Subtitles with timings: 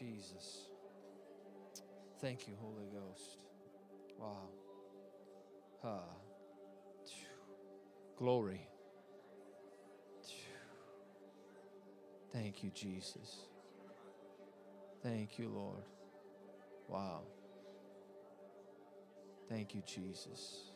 [0.00, 0.68] Jesus.
[2.22, 3.44] Thank you, Holy Ghost.
[4.18, 4.48] Wow.
[5.84, 6.04] Ah.
[8.16, 8.66] Glory.
[12.32, 13.46] Thank you, Jesus.
[15.02, 15.84] Thank you, Lord.
[16.88, 17.22] Wow.
[19.48, 20.70] Thank you, Jesus.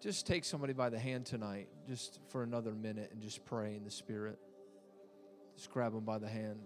[0.00, 3.84] Just take somebody by the hand tonight, just for another minute, and just pray in
[3.84, 4.38] the Spirit.
[5.64, 6.60] Just grab them by the hand.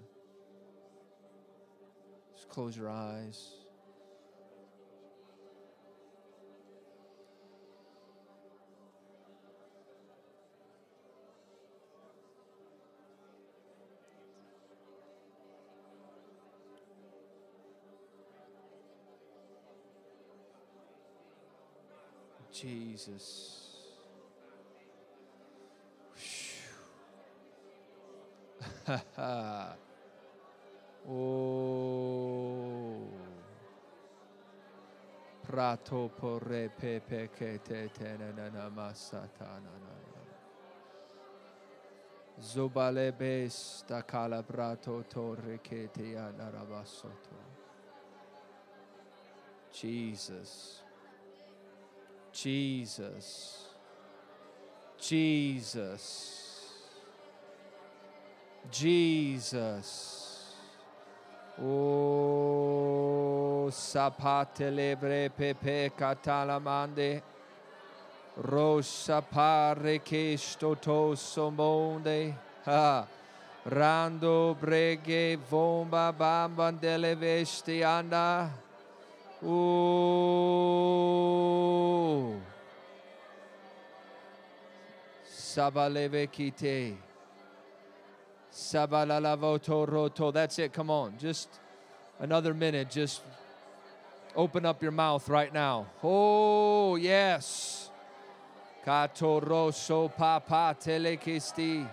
[2.35, 3.55] Just close your eyes.
[22.53, 23.58] Jesus.
[31.07, 31.77] oh.
[35.41, 39.89] Prato porre pepe che te tenena masatana.
[42.41, 47.37] Zobale besta calabrato torre che te anarabasoto.
[49.73, 50.85] Jesus.
[52.31, 53.75] Jesus.
[54.97, 56.48] Jesus.
[58.71, 60.17] Jesus.
[61.61, 62.89] Oh,
[63.71, 67.23] sapatelebre pepe catalamande.
[68.41, 72.37] Rosa pare che sto tosso monde.
[72.65, 73.07] Ha.
[73.65, 78.49] Rando breghe vomba bamba delle vesti anda.
[79.43, 79.99] Ooh.
[85.25, 87.08] Sabaleve kite.
[90.33, 90.73] That's it.
[90.73, 91.15] Come on.
[91.19, 91.49] Just
[92.19, 92.91] another minute.
[92.91, 93.23] Just
[94.35, 95.87] open up your mouth right now.
[96.03, 97.91] Oh, yes.
[98.85, 101.87] Kato rosso papa telekisti.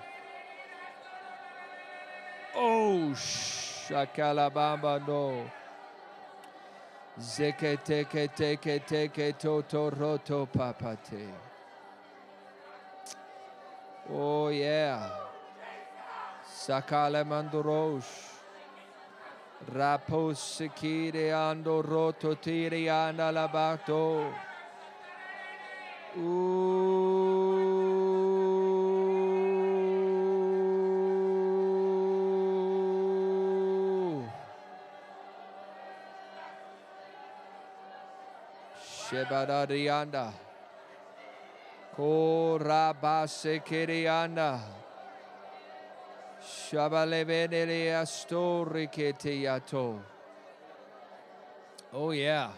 [2.55, 5.49] Oh, shakalabamba no.
[7.21, 11.27] Zeke teke teke teke toto roto papate.
[14.09, 15.24] Oh yeah.
[16.65, 18.33] Sakale mandurosh.
[19.71, 24.33] Rapos sikire ando roto tiri anda labato.
[38.81, 40.33] Shebadarianda.
[41.95, 44.84] Korabase kirianda.
[51.91, 52.51] Oh yeah.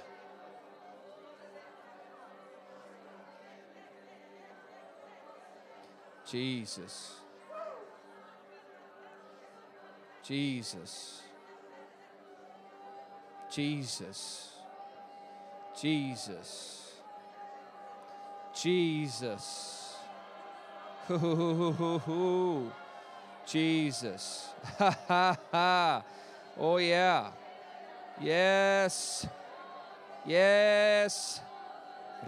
[6.29, 7.13] Jesus.
[10.23, 11.21] Jesus.
[13.49, 14.51] Jesus.
[15.79, 16.91] Jesus.
[18.53, 19.95] Jesus.
[21.07, 22.71] Hoo-hoo-hoo-hoo-hoo.
[23.47, 24.49] Jesus.
[24.77, 26.03] Ha ha ha.
[26.59, 27.31] Oh yeah.
[28.19, 29.25] Yes.
[30.25, 31.41] Yes.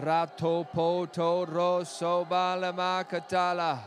[0.02, 3.80] Rato poto rosso balamakatala.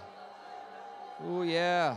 [1.24, 1.96] Oh yeah.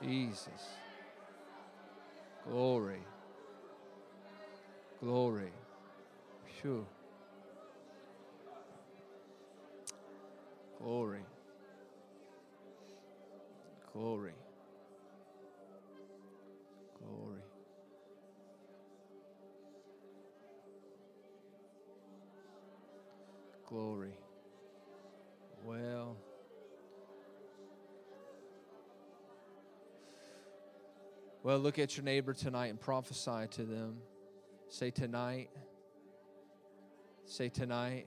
[0.00, 0.62] Jesus.
[2.48, 3.02] Glory.
[5.00, 5.52] Glory.
[6.60, 6.86] Phew.
[10.80, 11.20] Glory.
[13.92, 14.32] Glory.
[16.98, 17.40] Glory.
[23.68, 24.12] Glory.
[25.62, 26.16] Well,
[31.42, 33.98] well, look at your neighbor tonight and prophesy to them.
[34.68, 35.50] Say tonight.
[37.26, 38.06] Say tonight.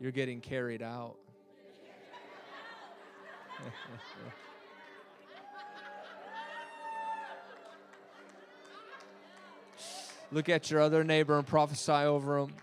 [0.00, 1.16] You're getting carried out.
[10.32, 12.54] Look at your other neighbor and prophesy over him.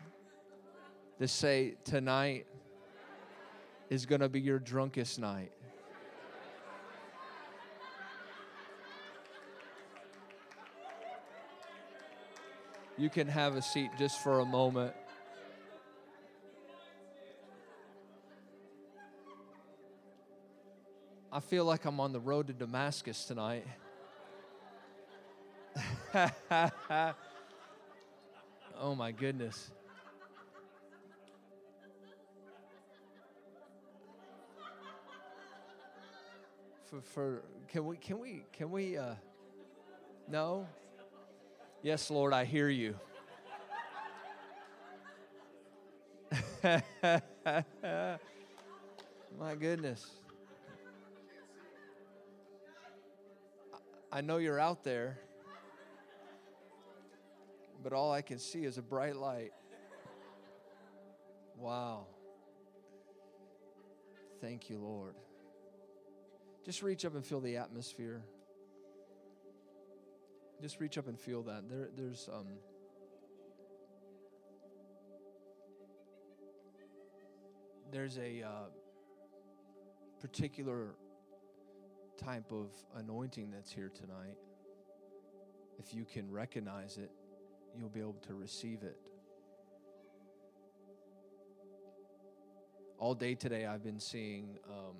[1.20, 2.48] to say, Tonight
[3.90, 5.52] is going to be your drunkest night.
[12.98, 14.94] You can have a seat just for a moment.
[21.36, 23.66] I feel like I'm on the road to Damascus tonight.
[28.80, 29.72] oh my goodness.
[36.86, 39.16] For, for can we can we can we uh
[40.30, 40.68] no?
[41.82, 42.94] Yes, Lord, I hear you.
[49.40, 50.23] My goodness.
[54.16, 55.18] I know you're out there,
[57.82, 59.54] but all I can see is a bright light.
[61.58, 62.06] Wow.
[64.40, 65.16] Thank you, Lord.
[66.64, 68.22] Just reach up and feel the atmosphere.
[70.62, 71.68] Just reach up and feel that.
[71.68, 72.46] There, there's um,
[77.92, 78.70] there's a uh,
[80.22, 80.94] particular
[82.24, 84.38] type of anointing that's here tonight,
[85.78, 87.12] if you can recognize it,
[87.78, 88.98] you'll be able to receive it.
[92.98, 94.96] All day today, I've been seeing um,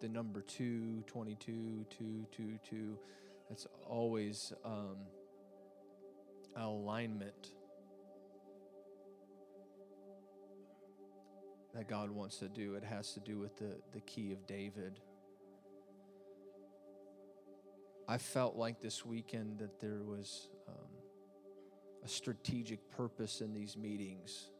[0.00, 2.98] the number two, 22, 2, 2, 2.
[3.48, 4.96] That's always um,
[6.56, 7.52] alignment
[11.74, 12.74] that God wants to do.
[12.74, 15.00] It has to do with the, the key of David.
[18.06, 20.74] I felt like this weekend that there was um,
[22.04, 24.50] a strategic purpose in these meetings.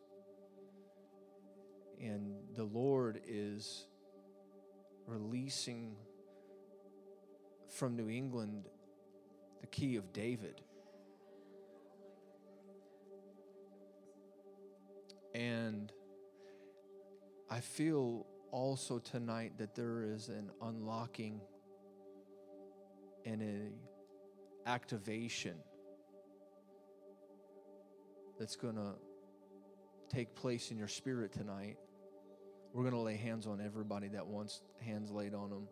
[2.01, 3.87] And the Lord is
[5.07, 5.97] releasing
[7.69, 8.69] from New England
[9.61, 10.63] the key of David.
[15.35, 15.93] And
[17.51, 21.41] I feel also tonight that there is an unlocking
[23.25, 25.55] and a activation
[28.39, 28.95] that's going to
[30.09, 31.77] take place in your spirit tonight.
[32.73, 35.69] We're going to lay hands on everybody that wants hands laid on them.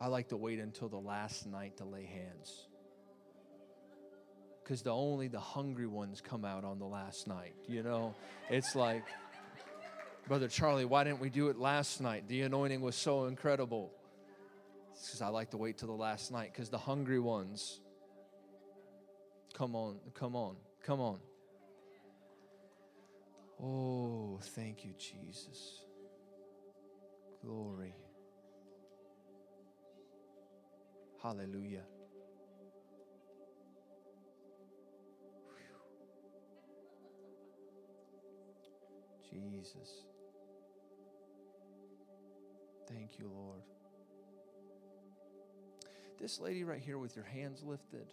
[0.00, 2.68] I like to wait until the last night to lay hands.
[4.62, 7.54] Because the only the hungry ones come out on the last night.
[7.66, 8.14] You know,
[8.48, 9.04] it's like,
[10.28, 12.28] Brother Charlie, why didn't we do it last night?
[12.28, 13.92] The anointing was so incredible
[15.00, 17.80] because I like to wait till the last night because the hungry ones,
[19.54, 21.18] come on, come on, come on.
[23.62, 25.84] Oh, thank you, Jesus.
[27.44, 27.94] Glory.
[31.22, 31.84] Hallelujah.
[39.30, 40.04] Jesus.
[42.88, 43.62] Thank you, Lord.
[46.22, 48.06] This lady right here with your hands lifted,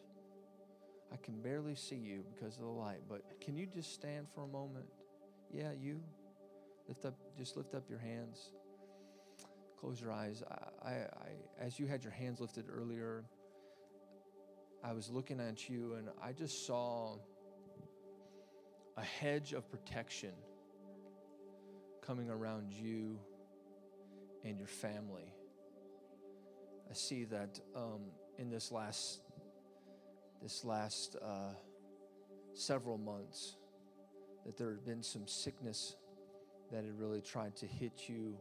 [1.14, 4.46] I can barely see you because of the light, but can you just stand for
[4.46, 4.88] a moment?
[5.54, 6.02] Yeah, you.
[6.88, 8.50] Lift up, just lift up your hands.
[9.80, 10.42] Close your eyes.
[10.50, 11.30] I, I, I,
[11.62, 13.26] as you had your hands lifted earlier,
[14.84, 17.16] I was looking at you and I just saw
[18.98, 20.34] a hedge of protection
[22.02, 23.20] coming around you
[24.44, 25.32] and your family.
[26.90, 28.02] I see that um,
[28.40, 29.22] in this last
[30.42, 31.54] this last uh,
[32.54, 33.58] several months
[34.46, 35.98] that there had been some sickness
[36.72, 38.38] that had really tried to hit you,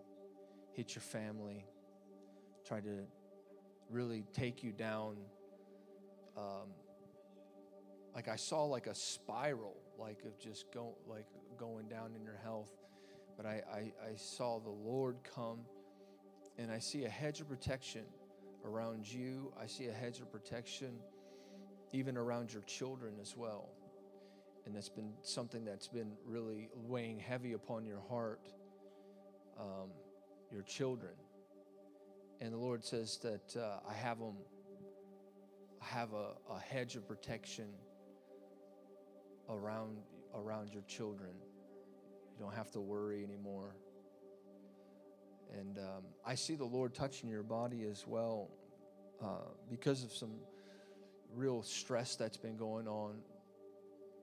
[0.73, 1.67] hit your family,
[2.65, 3.01] tried to
[3.91, 5.17] really take you down.
[6.37, 6.69] Um,
[8.15, 11.27] like I saw like a spiral, like of just go like
[11.59, 12.71] going down in your health.
[13.37, 13.79] But I, I,
[14.11, 15.61] I saw the Lord come,
[16.57, 18.03] and I see a hedge of protection
[18.65, 19.53] around you.
[19.61, 20.99] I see a hedge of protection
[21.93, 23.71] even around your children as well.
[24.67, 28.53] And that's been something that's been really weighing heavy upon your heart,
[29.59, 29.91] um,
[30.53, 31.13] your children.
[32.41, 34.37] And the Lord says that uh, I have them,
[35.81, 37.69] I have a, a hedge of protection
[39.49, 39.97] around
[40.35, 41.31] around your children.
[42.37, 43.75] You don't have to worry anymore.
[45.69, 48.49] And um, I see the Lord touching your body as well
[49.23, 50.33] uh, because of some
[51.35, 53.17] real stress that's been going on,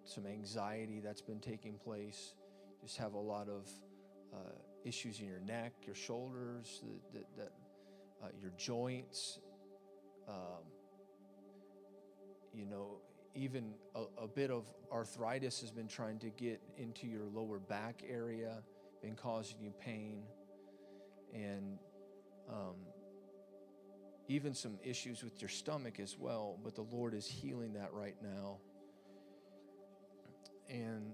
[0.06, 2.34] some anxiety that's been taking place.
[2.82, 3.70] Just have a lot of
[4.34, 4.38] uh,
[4.84, 6.82] issues in your neck, your shoulders,
[7.14, 7.52] that, that
[8.24, 9.40] uh, your joints.
[10.28, 10.64] Um,
[12.54, 12.98] you know,
[13.36, 18.02] even a, a, bit of arthritis has been trying to get into your lower back
[18.10, 18.64] area,
[19.04, 20.24] been causing you pain
[21.34, 21.78] and
[22.50, 22.76] um,
[24.28, 28.16] even some issues with your stomach as well, but the Lord is healing that right
[28.22, 28.58] now.
[30.70, 31.14] And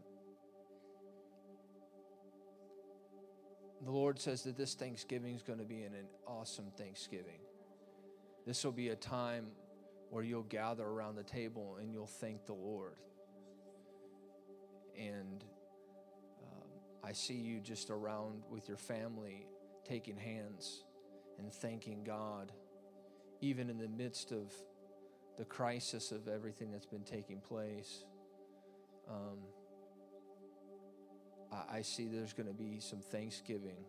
[3.84, 5.94] the Lord says that this Thanksgiving is going to be an,
[6.26, 7.40] awesome Thanksgiving.
[8.46, 9.48] This will be a time
[10.10, 12.96] where you'll gather around the table and you'll thank the Lord.
[14.98, 15.44] And
[16.44, 16.68] um,
[17.04, 19.46] I see you just around with your family
[19.88, 20.84] taking hands
[21.38, 22.52] and thanking God,
[23.42, 24.54] even in the midst of
[25.38, 28.06] the crisis of everything that's been taking place.
[29.10, 29.40] Um,
[31.70, 33.84] I, see there's going to be some thanksgiving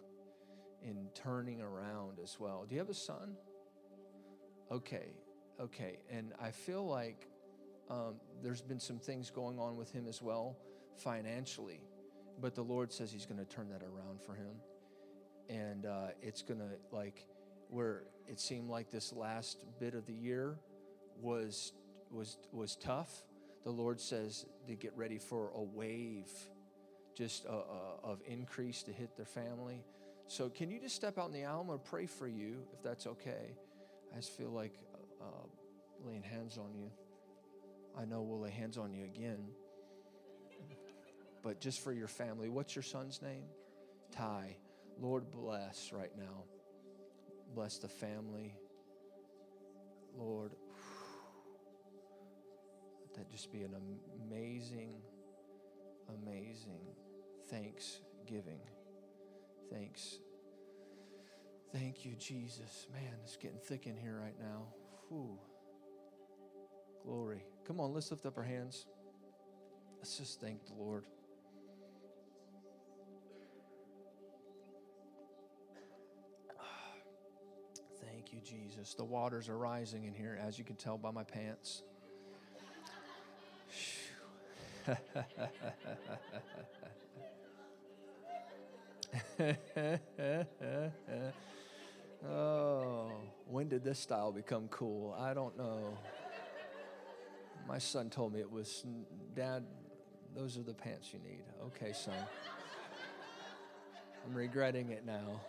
[0.83, 2.65] in turning around as well.
[2.69, 3.37] Do you have a son?
[4.71, 5.13] Okay,
[5.61, 5.99] okay.
[6.11, 7.29] And I feel like
[7.89, 10.57] um, there's been some things going on with him as well
[10.97, 11.81] financially,
[12.41, 14.57] but the Lord says He's going to turn that around for him.
[15.49, 17.27] And uh, it's to, like,
[17.69, 20.59] where it seemed like this last bit of the year
[21.21, 21.73] was
[22.11, 23.23] was was tough.
[23.65, 26.31] The lord says to get ready for a wave
[27.15, 27.63] just uh, uh,
[28.05, 29.85] of increase to hit their family.
[30.29, 31.61] So can you just step out in the aisle?
[31.61, 33.55] I'm to pray for you if that's okay.
[34.13, 34.73] I just feel like
[35.21, 35.47] uh,
[36.05, 36.91] laying hands on you.
[37.99, 39.49] I know we'll lay hands on you again.
[41.43, 43.45] But just for your family what's your son's name?
[44.11, 44.57] Ty
[45.01, 46.45] lord bless right now
[47.55, 48.55] Bless the family.
[50.17, 50.53] Lord,
[53.01, 53.75] let that just be an
[54.27, 55.03] amazing,
[56.09, 56.81] amazing
[57.51, 58.61] thanksgiving.
[59.71, 60.19] Thanks.
[61.73, 62.87] Thank you, Jesus.
[62.93, 64.69] Man, it's getting thick in here right now.
[65.09, 65.39] Whew.
[67.05, 67.45] Glory.
[67.67, 68.87] Come on, let's lift up our hands.
[69.99, 71.05] Let's just thank the Lord.
[78.45, 78.95] Jesus.
[78.95, 81.83] The waters are rising in here, as you can tell by my pants.
[92.29, 93.13] oh,
[93.47, 95.17] when did this style become cool?
[95.19, 95.99] I don't know.
[97.69, 98.85] My son told me it was,
[99.35, 99.65] Dad,
[100.35, 101.45] those are the pants you need.
[101.67, 102.15] Okay, son.
[104.27, 105.41] I'm regretting it now.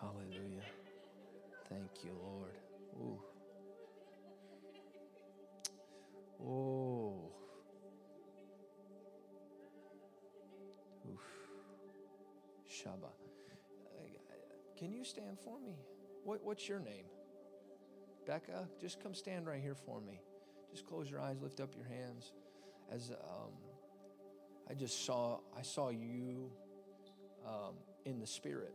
[0.00, 0.39] Hallelujah.
[1.70, 2.58] Thank you, Lord.
[2.96, 3.22] Ooh.
[6.44, 7.32] Oh.
[11.08, 11.20] Oof.
[12.68, 13.12] Shaba.
[14.76, 15.76] Can you stand for me?
[16.24, 17.04] What, what's your name?
[18.26, 20.20] Becca, just come stand right here for me.
[20.70, 22.32] Just close your eyes, lift up your hands.
[22.90, 23.52] As um,
[24.70, 26.50] I just saw, I saw you
[27.46, 27.74] um,
[28.06, 28.72] in the spirit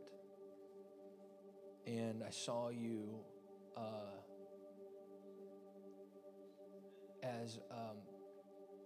[1.88, 3.20] and I saw you
[3.78, 4.16] uh,
[7.24, 7.98] as um,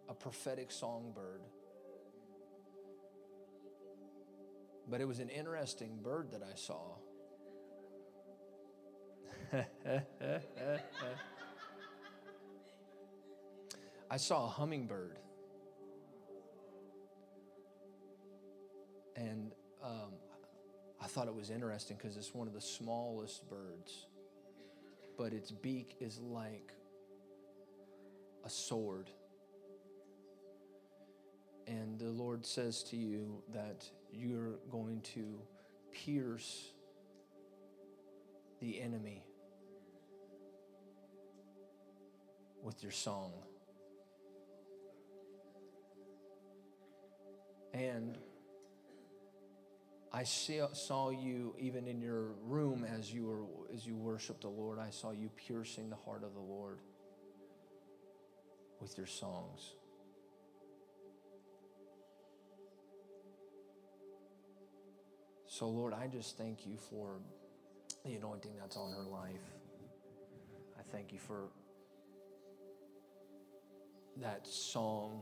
[0.07, 1.41] a prophetic songbird.
[4.89, 6.95] But it was an interesting bird that I saw.
[14.11, 15.19] I saw a hummingbird.
[19.15, 19.53] And
[21.09, 24.05] thought it was interesting because it's one of the smallest birds,
[25.17, 26.71] but its beak is like
[28.45, 29.09] a sword.
[31.67, 35.41] And the Lord says to you that you're going to
[35.91, 36.69] pierce
[38.59, 39.23] the enemy
[42.61, 43.31] with your song.
[47.73, 48.17] And
[50.11, 54.79] I saw you even in your room as you were as you worshiped the Lord.
[54.79, 56.79] I saw you piercing the heart of the Lord
[58.81, 59.73] with your songs.
[65.45, 67.19] So Lord, I just thank you for
[68.03, 69.43] the anointing that's on her life.
[70.79, 71.49] I thank you for
[74.17, 75.21] that song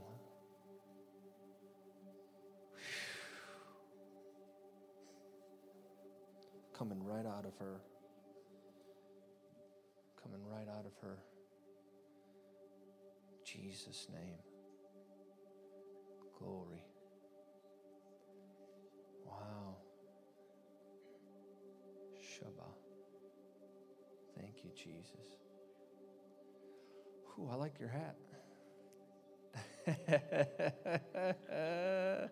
[6.77, 7.81] coming right out of her.
[10.21, 11.17] Coming right out of her.
[13.43, 14.37] Jesus' name.
[16.37, 16.83] Glory.
[19.25, 19.77] Wow.
[22.21, 22.77] Shabbat.
[24.39, 25.39] Thank you, Jesus.
[27.39, 28.15] Ooh, I like your hat.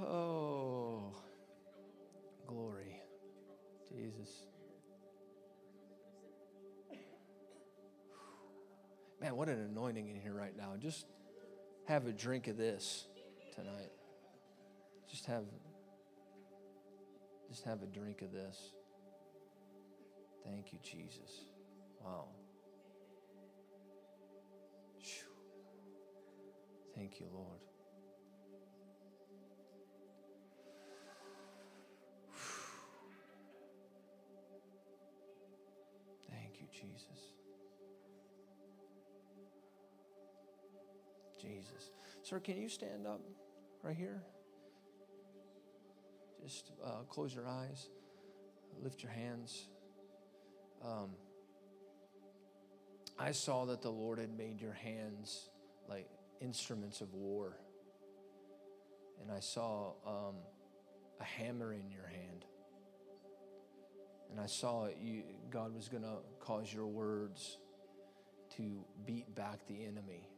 [0.00, 1.14] oh,
[2.46, 2.99] glory.
[3.90, 4.46] Jesus.
[9.20, 10.74] Man, what an anointing in here right now.
[10.78, 11.06] Just
[11.86, 13.06] have a drink of this
[13.54, 13.90] tonight.
[15.10, 15.44] Just have
[17.48, 18.56] just have a drink of this.
[20.44, 21.46] Thank you, Jesus.
[22.02, 22.28] Wow.
[27.00, 27.69] Thank you, Lord.
[41.40, 41.90] Jesus.
[42.22, 43.20] Sir, can you stand up
[43.82, 44.22] right here?
[46.42, 47.88] Just uh, close your eyes,
[48.82, 49.68] lift your hands.
[50.84, 51.10] Um,
[53.18, 55.50] I saw that the Lord had made your hands
[55.88, 56.08] like
[56.40, 57.58] instruments of war.
[59.20, 60.36] And I saw um,
[61.20, 62.46] a hammer in your hand.
[64.30, 67.58] And I saw you, God was going to cause your words
[68.56, 70.29] to beat back the enemy.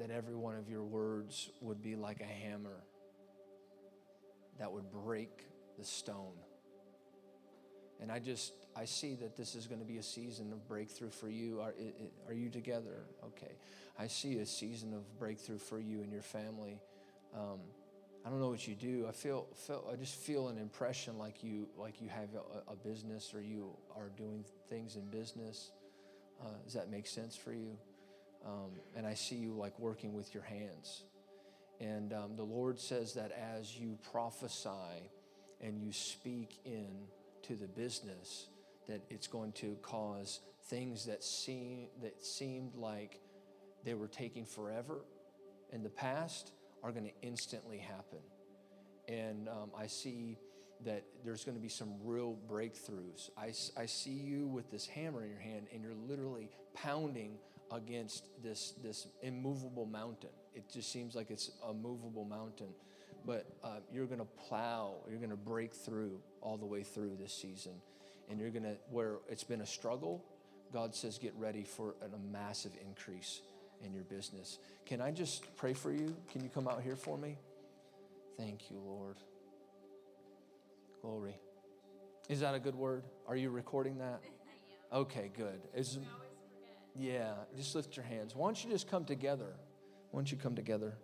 [0.00, 2.84] That every one of your words would be like a hammer
[4.58, 5.44] that would break
[5.78, 6.32] the stone.
[8.00, 11.10] And I just, I see that this is going to be a season of breakthrough
[11.10, 11.60] for you.
[11.60, 11.74] Are,
[12.26, 13.04] are you together?
[13.26, 13.52] Okay.
[13.98, 16.80] I see a season of breakthrough for you and your family.
[17.36, 17.60] Um,
[18.24, 19.04] I don't know what you do.
[19.06, 22.76] I feel, feel, I just feel an impression like you, like you have a, a
[22.76, 25.72] business or you are doing things in business.
[26.40, 27.76] Uh, does that make sense for you?
[28.44, 31.04] Um, and I see you like working with your hands.
[31.80, 35.10] And um, the Lord says that as you prophesy
[35.60, 36.88] and you speak in
[37.42, 38.48] to the business,
[38.88, 43.20] that it's going to cause things that seem that seemed like
[43.84, 45.00] they were taking forever
[45.72, 48.18] in the past are going to instantly happen.
[49.08, 50.38] And um, I see
[50.84, 53.30] that there's going to be some real breakthroughs.
[53.36, 57.38] I, I see you with this hammer in your hand, and you're literally pounding
[57.72, 60.30] against this, this immovable mountain.
[60.54, 62.68] It just seems like it's a movable mountain,
[63.24, 67.16] but uh, you're going to plow, you're going to break through all the way through
[67.16, 67.72] this season.
[68.28, 70.24] And you're going to, where it's been a struggle,
[70.72, 73.40] God says, get ready for an, a massive increase
[73.84, 74.58] in your business.
[74.86, 76.14] Can I just pray for you?
[76.30, 77.38] Can you come out here for me?
[78.36, 79.16] Thank you, Lord.
[81.02, 81.36] Glory.
[82.28, 83.04] Is that a good word?
[83.26, 84.20] Are you recording that?
[84.92, 85.60] Okay, good.
[85.72, 86.00] Is,
[87.00, 88.36] yeah, just lift your hands.
[88.36, 89.54] Why don't you just come together?
[90.10, 90.98] Why don't you come together?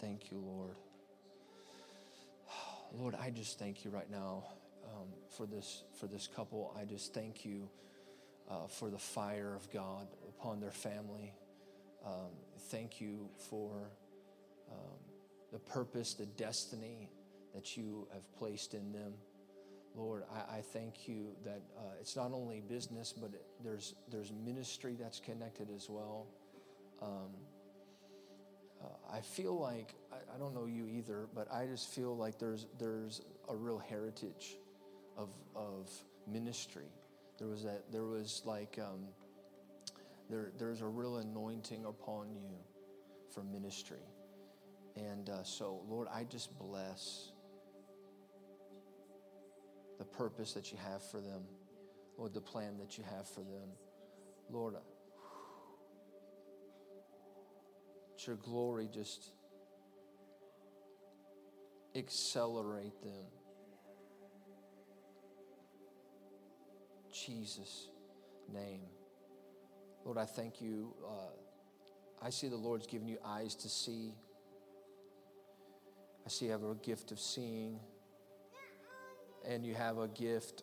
[0.00, 0.76] Thank you, Lord.
[2.98, 4.44] Lord, I just thank you right now
[4.86, 6.74] um, for this for this couple.
[6.80, 7.68] I just thank you
[8.50, 11.34] uh, for the fire of God upon their family.
[12.06, 12.32] Um,
[12.70, 13.90] thank you for
[14.70, 14.98] um,
[15.52, 17.10] the purpose, the destiny
[17.54, 19.12] that you have placed in them.
[19.94, 23.30] Lord, I, I thank you that uh, it's not only business, but
[23.62, 26.26] there's, there's ministry that's connected as well.
[27.00, 27.30] Um,
[28.82, 32.38] uh, I feel like, I, I, don't know you either, but I just feel like
[32.38, 34.56] there's, there's a real heritage
[35.16, 35.90] of, of
[36.26, 36.90] ministry.
[37.38, 39.06] There was that, there was like, um,
[40.28, 42.50] there, there's a real anointing upon you
[43.32, 44.02] for ministry.
[44.96, 47.32] And uh, so, Lord, I just bless
[49.98, 51.42] the purpose that you have for them,
[52.16, 53.68] Lord, the plan that you have for them.
[54.50, 54.74] Lord,
[58.26, 59.30] your glory just
[61.94, 63.24] accelerate them.
[67.12, 67.88] Jesus'
[68.52, 68.80] name.
[70.04, 70.94] Lord, I thank you.
[71.06, 74.14] Uh, I see the Lord's given you eyes to see.
[76.26, 77.78] I see you have a gift of seeing
[79.46, 80.62] and you have a gift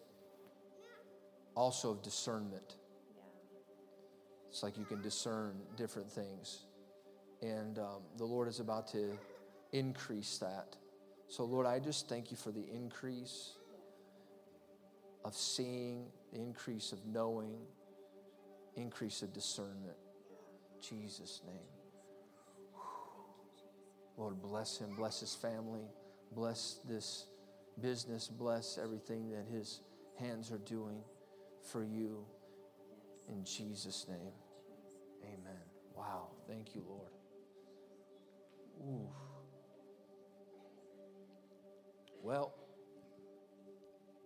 [1.56, 2.76] also of discernment.
[3.16, 3.24] Yeah.
[4.50, 6.66] It's like you can discern different things.
[7.42, 9.18] And um, the Lord is about to
[9.72, 10.76] increase that.
[11.28, 13.54] So, Lord, I just thank you for the increase
[15.24, 17.58] of seeing, the increase of knowing,
[18.76, 19.98] increase of discernment.
[20.82, 21.56] Jesus' name.
[24.18, 25.86] Lord, bless him, bless his family,
[26.34, 27.28] bless this
[27.82, 29.82] business, bless everything that his
[30.20, 31.02] hands are doing
[31.72, 32.26] for you.
[33.30, 34.34] In Jesus' name,
[35.24, 35.62] amen.
[35.96, 36.30] Wow.
[36.48, 37.12] Thank you, Lord.
[38.82, 39.10] Ooh.
[42.24, 42.54] Well,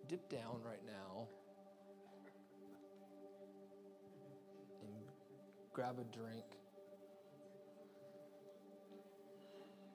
[0.08, 1.28] dip down right now
[4.82, 5.04] and
[5.74, 6.44] grab a drink.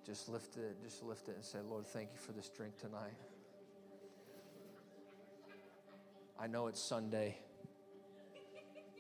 [0.05, 3.17] Just lift it, just lift it and say, Lord, thank you for this drink tonight.
[6.43, 7.37] I know it's Sunday.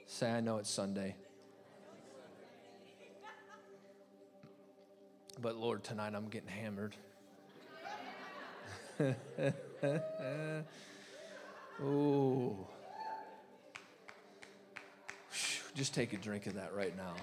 [0.06, 1.16] Say, I know it's Sunday.
[5.40, 6.94] But Lord, tonight I'm getting hammered.
[11.82, 12.54] Ooh.
[15.74, 17.14] Just take a drink of that right now.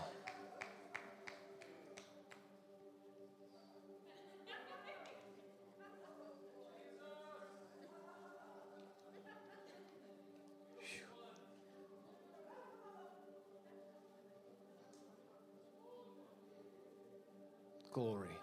[17.97, 18.37] Glory.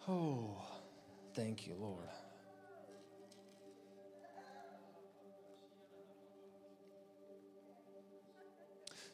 [0.07, 0.62] oh,
[1.33, 2.05] thank you, Lord.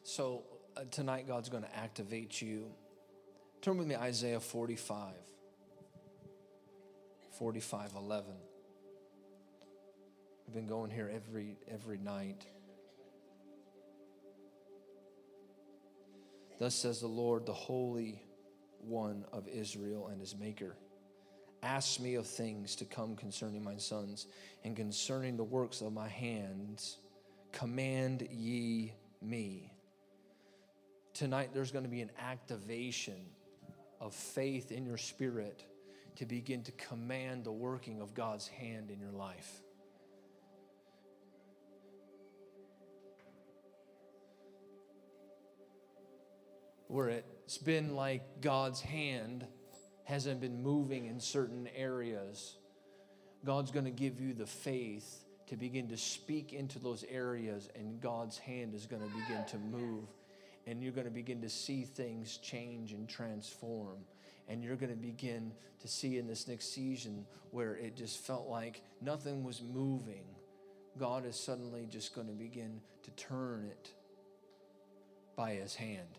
[0.03, 0.43] So
[0.77, 2.73] uh, tonight, God's going to activate you.
[3.63, 5.15] Turn with me Isaiah 45.
[7.39, 8.35] 45 11.
[10.49, 12.45] We've been going here every every night.
[16.59, 18.23] Thus says the Lord, the Holy
[18.81, 20.77] One of Israel and his Maker.
[21.63, 24.27] Ask me of things to come concerning my sons,
[24.65, 26.99] and concerning the works of my hands,
[27.53, 29.73] command ye me.
[31.15, 33.21] Tonight, there's going to be an activation
[34.01, 35.65] of faith in your spirit
[36.17, 39.63] to begin to command the working of God's hand in your life.
[46.89, 49.47] Where it's been like God's hand
[50.05, 52.57] hasn't been moving in certain areas,
[53.45, 58.01] God's going to give you the faith to begin to speak into those areas, and
[58.01, 60.05] God's hand is going to begin to move,
[60.67, 63.99] and you're going to begin to see things change and transform.
[64.49, 68.49] And you're going to begin to see in this next season where it just felt
[68.49, 70.25] like nothing was moving.
[70.99, 73.93] God is suddenly just going to begin to turn it
[75.37, 76.19] by his hand.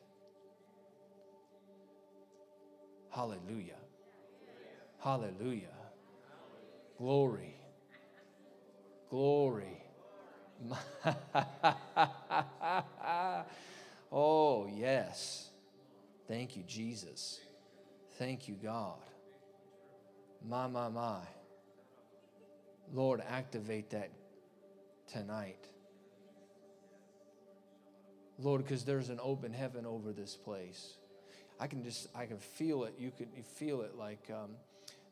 [3.09, 3.73] Hallelujah.
[4.99, 5.67] Hallelujah.
[6.97, 7.55] Glory.
[9.09, 9.83] Glory.
[14.11, 15.49] oh, yes.
[16.27, 17.39] Thank you, Jesus.
[18.17, 18.99] Thank you, God.
[20.47, 21.21] My, my, my.
[22.93, 24.11] Lord, activate that
[25.11, 25.65] tonight.
[28.37, 30.98] Lord, because there's an open heaven over this place.
[31.59, 32.93] I can just, I can feel it.
[32.97, 34.51] You could you feel it like um,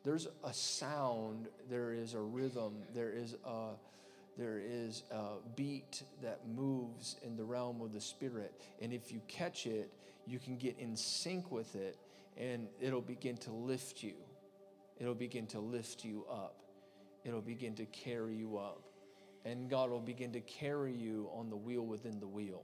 [0.03, 3.71] there's a sound, there is a rhythm, there is a,
[4.37, 8.53] there is a beat that moves in the realm of the spirit.
[8.81, 9.91] And if you catch it,
[10.25, 11.97] you can get in sync with it
[12.37, 14.13] and it'll begin to lift you.
[14.99, 16.55] It'll begin to lift you up.
[17.25, 18.83] It'll begin to carry you up.
[19.43, 22.63] And God will begin to carry you on the wheel within the wheel.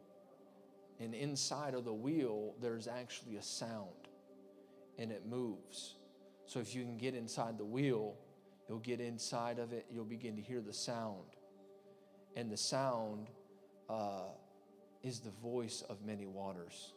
[1.04, 3.90] And inside of the wheel, there's actually a sound
[4.98, 5.96] and it moves.
[6.46, 8.16] So if you can get inside the wheel,
[8.70, 11.26] you'll get inside of it, you'll begin to hear the sound.
[12.38, 13.28] And the sound
[13.90, 14.30] uh,
[15.02, 16.94] is the voice of many waters.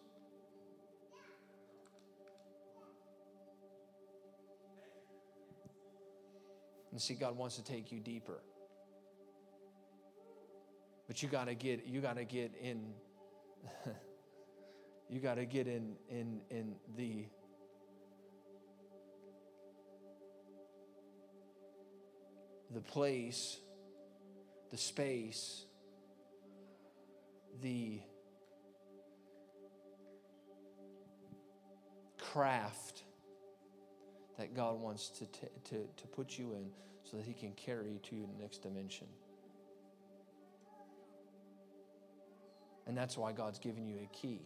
[6.93, 8.39] And see, God wants to take you deeper.
[11.09, 12.95] But you gotta get you gotta get in
[15.09, 17.27] you got to get in in in the
[22.73, 23.59] the place
[24.71, 25.65] the space
[27.63, 28.01] the
[32.19, 33.05] craft
[34.39, 36.67] that God wants to, t- to, to put you in
[37.03, 39.07] so that He can carry you to the next dimension.
[42.87, 44.41] And that's why God's given you a key.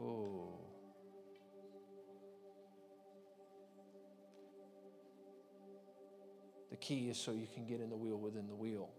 [0.00, 0.58] Oh.
[6.70, 8.90] The key is so you can get in the wheel within the wheel.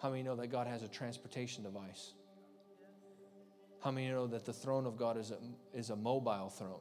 [0.00, 2.12] How many know that God has a transportation device?
[3.82, 5.38] How many know that the throne of God is a,
[5.72, 6.80] is a mobile throne?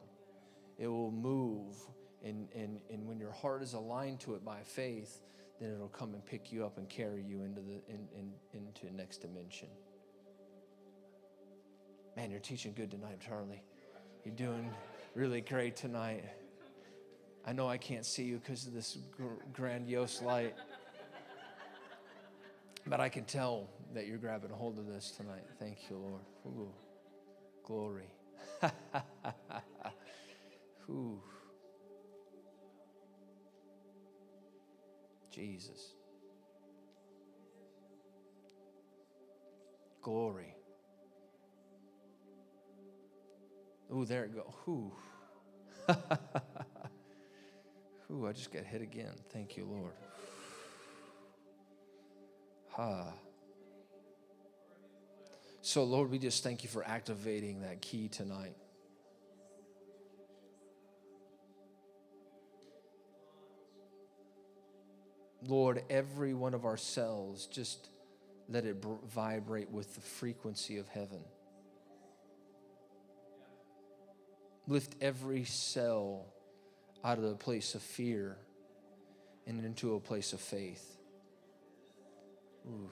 [0.77, 1.75] It will move
[2.23, 5.21] and, and, and when your heart is aligned to it by faith,
[5.59, 8.93] then it'll come and pick you up and carry you into the in, in, into
[8.95, 9.67] next dimension.
[12.15, 13.63] Man, you're teaching good tonight, Charlie.
[14.23, 14.69] You're doing
[15.15, 16.23] really great tonight.
[17.45, 20.55] I know I can't see you because of this gr- grandiose light,
[22.87, 25.43] but I can tell that you're grabbing hold of this tonight.
[25.59, 26.21] Thank you, Lord.
[26.47, 26.73] Ooh,
[27.65, 28.07] glory.
[30.89, 31.21] Ooh.
[35.33, 35.93] Jesus.
[40.01, 40.55] Glory.
[43.91, 44.53] Ooh, there it goes.
[44.67, 44.91] Ooh.
[48.11, 49.13] Ooh, I just got hit again.
[49.31, 49.93] Thank you, Lord.
[52.71, 53.13] Ha.
[55.61, 58.55] So, Lord, we just thank you for activating that key tonight.
[65.47, 67.89] Lord, every one of our cells, just
[68.49, 68.77] let it
[69.07, 71.19] vibrate with the frequency of heaven.
[74.67, 76.25] Lift every cell
[77.03, 78.37] out of the place of fear
[79.45, 80.97] and into a place of faith.
[82.65, 82.91] Oof.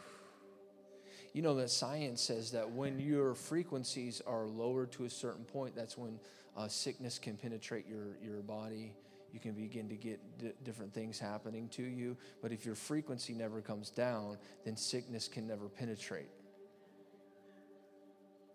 [1.33, 5.75] You know that science says that when your frequencies are lowered to a certain point,
[5.75, 6.19] that's when
[6.57, 8.91] uh, sickness can penetrate your, your body
[9.33, 12.17] you can begin to get d- different things happening to you.
[12.41, 16.29] But if your frequency never comes down, then sickness can never penetrate.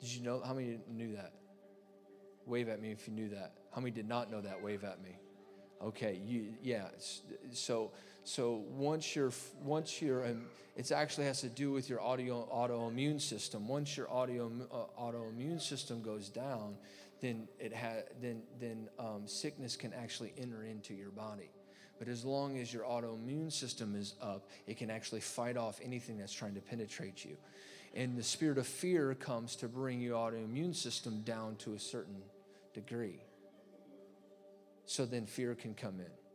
[0.01, 0.43] Did you know?
[0.45, 1.33] How many knew that?
[2.47, 3.55] Wave at me if you knew that.
[3.75, 4.62] How many did not know that?
[4.62, 5.19] Wave at me.
[5.83, 6.89] Okay, you yeah.
[7.53, 7.93] So
[8.27, 9.31] so once you're
[9.62, 10.25] once you're
[10.75, 13.69] it actually has to do with your audio autoimmune system.
[13.69, 16.77] Once your audio uh, autoimmune system goes down,
[17.21, 21.51] then it ha- then then um, sickness can actually enter into your body.
[22.01, 26.19] But as long as your autoimmune system is up, it can actually fight off anything
[26.19, 27.37] that's trying to penetrate you.
[27.95, 32.23] And the spirit of fear comes to bring your autoimmune system down to a certain
[32.75, 33.21] degree.
[34.85, 36.26] So then fear can come in.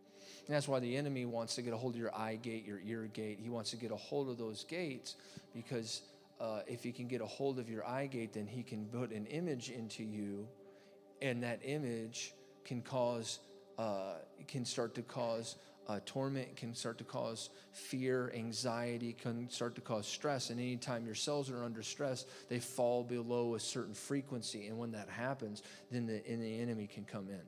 [0.48, 2.82] And that's why the enemy wants to get a hold of your eye gate, your
[2.86, 3.40] ear gate.
[3.42, 5.16] He wants to get a hold of those gates
[5.54, 6.02] because
[6.40, 9.12] uh, if he can get a hold of your eye gate, then he can put
[9.12, 10.48] an image into you.
[11.22, 12.34] And that image
[12.66, 13.40] can cause
[13.78, 14.16] uh,
[14.48, 15.56] can start to cause
[15.88, 20.50] uh, torment can start to cause fear anxiety can start to cause stress.
[20.50, 24.68] And anytime your cells are under stress they fall below a certain frequency.
[24.68, 27.42] And when that happens then the, the enemy can come in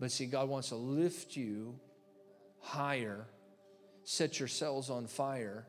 [0.00, 1.78] but see god wants to lift you
[2.60, 3.26] higher
[4.02, 5.66] set your cells on fire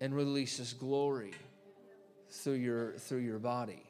[0.00, 1.32] and release his glory
[2.30, 3.82] through your through your body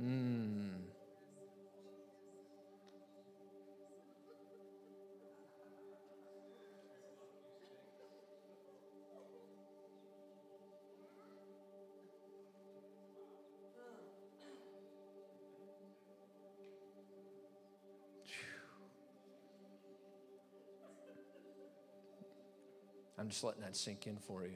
[0.00, 0.85] Mm.
[23.26, 24.52] I'm just letting that sink in for you.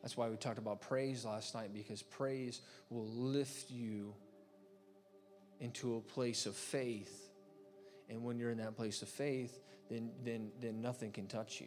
[0.00, 4.14] That's why we talked about praise last night, because praise will lift you
[5.60, 7.28] into a place of faith.
[8.08, 11.66] And when you're in that place of faith, then, then, then nothing can touch you.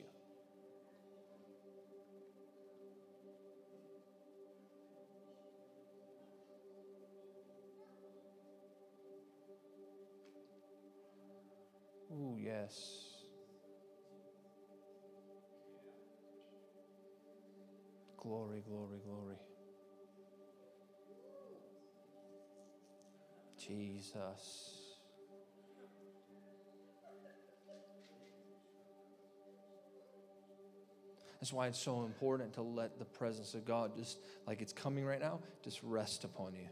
[12.44, 13.00] Yes.
[18.18, 19.36] Glory, glory, glory.
[23.58, 24.80] Jesus.
[31.40, 35.06] That's why it's so important to let the presence of God, just like it's coming
[35.06, 36.70] right now, just rest upon you.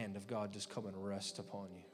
[0.00, 1.84] Hand of God just come and rest upon you.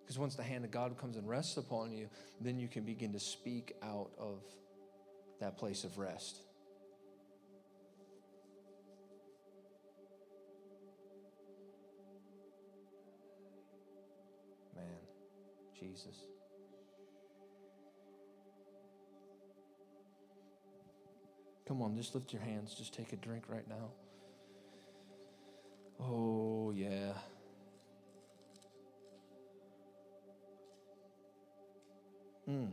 [0.00, 2.08] Because once the hand of God comes and rests upon you,
[2.40, 4.40] then you can begin to speak out of
[5.40, 6.40] that place of rest.
[14.76, 14.84] Man,
[15.78, 16.37] Jesus.
[21.68, 22.74] Come on, just lift your hands.
[22.74, 23.90] Just take a drink right now.
[26.00, 27.12] Oh, yeah.
[32.48, 32.70] Mm.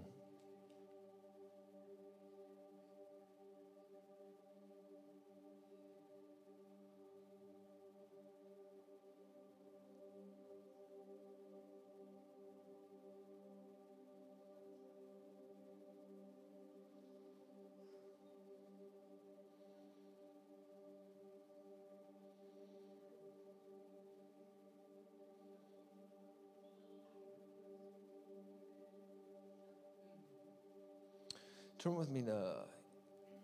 [31.86, 32.56] Turn with me to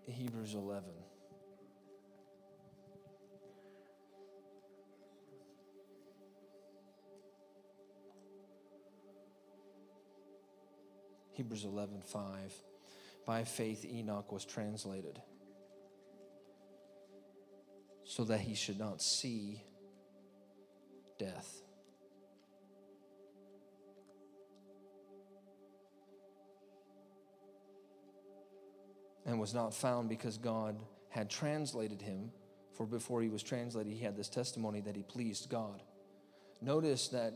[0.07, 0.83] Hebrews 11.
[11.33, 12.53] Hebrews 11, 5.
[13.27, 15.21] By faith, Enoch was translated
[18.05, 19.61] so that he should not see
[21.19, 21.61] death.
[29.31, 30.75] And was not found because God
[31.07, 32.31] had translated him,
[32.73, 35.81] for before he was translated, he had this testimony that he pleased God.
[36.61, 37.35] Notice that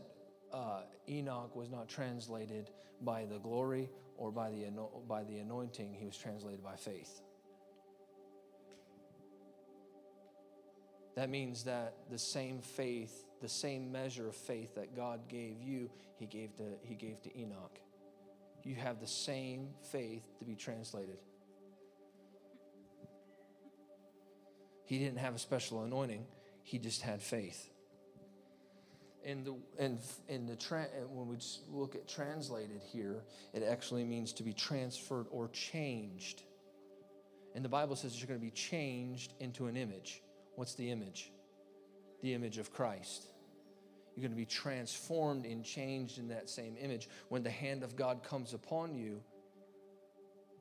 [0.52, 2.68] uh, Enoch was not translated
[3.00, 4.66] by the glory or by the,
[5.08, 7.22] by the anointing, he was translated by faith.
[11.14, 15.88] That means that the same faith, the same measure of faith that God gave you,
[16.18, 17.78] he gave to, he gave to Enoch.
[18.64, 21.16] You have the same faith to be translated.
[24.86, 26.24] He didn't have a special anointing,
[26.62, 27.68] he just had faith.
[29.24, 31.36] In the, in, in the tra- when we
[31.68, 36.44] look at translated here, it actually means to be transferred or changed.
[37.56, 40.22] And the Bible says you're going to be changed into an image.
[40.54, 41.32] What's the image?
[42.22, 43.24] The image of Christ.
[44.14, 47.08] You're going to be transformed and changed in that same image.
[47.28, 49.20] When the hand of God comes upon you,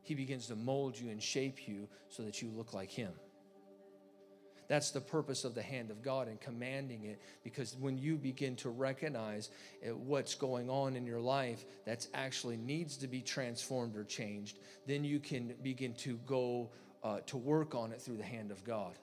[0.02, 3.12] He begins to mold you and shape you so that you look like Him.
[4.68, 8.56] That's the purpose of the hand of God and commanding it because when you begin
[8.58, 9.50] to recognize
[9.84, 14.60] eh, what's going on in your life that actually needs to be transformed or changed,
[14.88, 16.70] then you can begin to go
[17.04, 18.98] uh, to work on it through the hand of God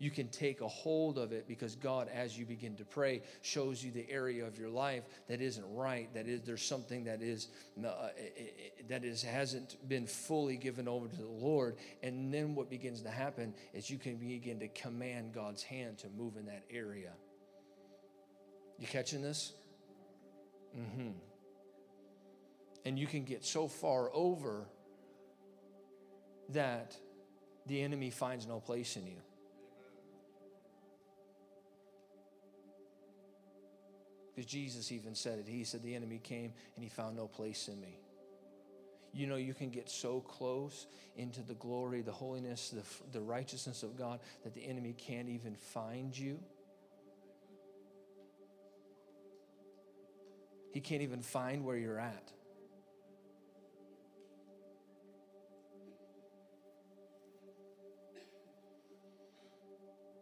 [0.00, 3.84] you can take a hold of it because God, as you begin to pray, shows
[3.84, 6.12] you the area of your life that isn't right.
[6.14, 7.48] That is, there's something that is
[7.86, 8.08] uh,
[8.88, 11.76] that is hasn't been fully given over to the Lord.
[12.02, 16.08] And then what begins to happen is you can begin to command God's hand to
[16.08, 17.12] move in that area.
[18.78, 19.52] You catching this?
[20.74, 21.10] Mm-hmm.
[22.86, 24.66] And you can get so far over
[26.48, 26.96] that
[27.66, 29.18] the enemy finds no place in you.
[34.40, 35.46] Because Jesus even said it.
[35.46, 37.98] He said, The enemy came and he found no place in me.
[39.12, 43.82] You know, you can get so close into the glory, the holiness, the, the righteousness
[43.82, 46.40] of God that the enemy can't even find you.
[50.72, 52.32] He can't even find where you're at.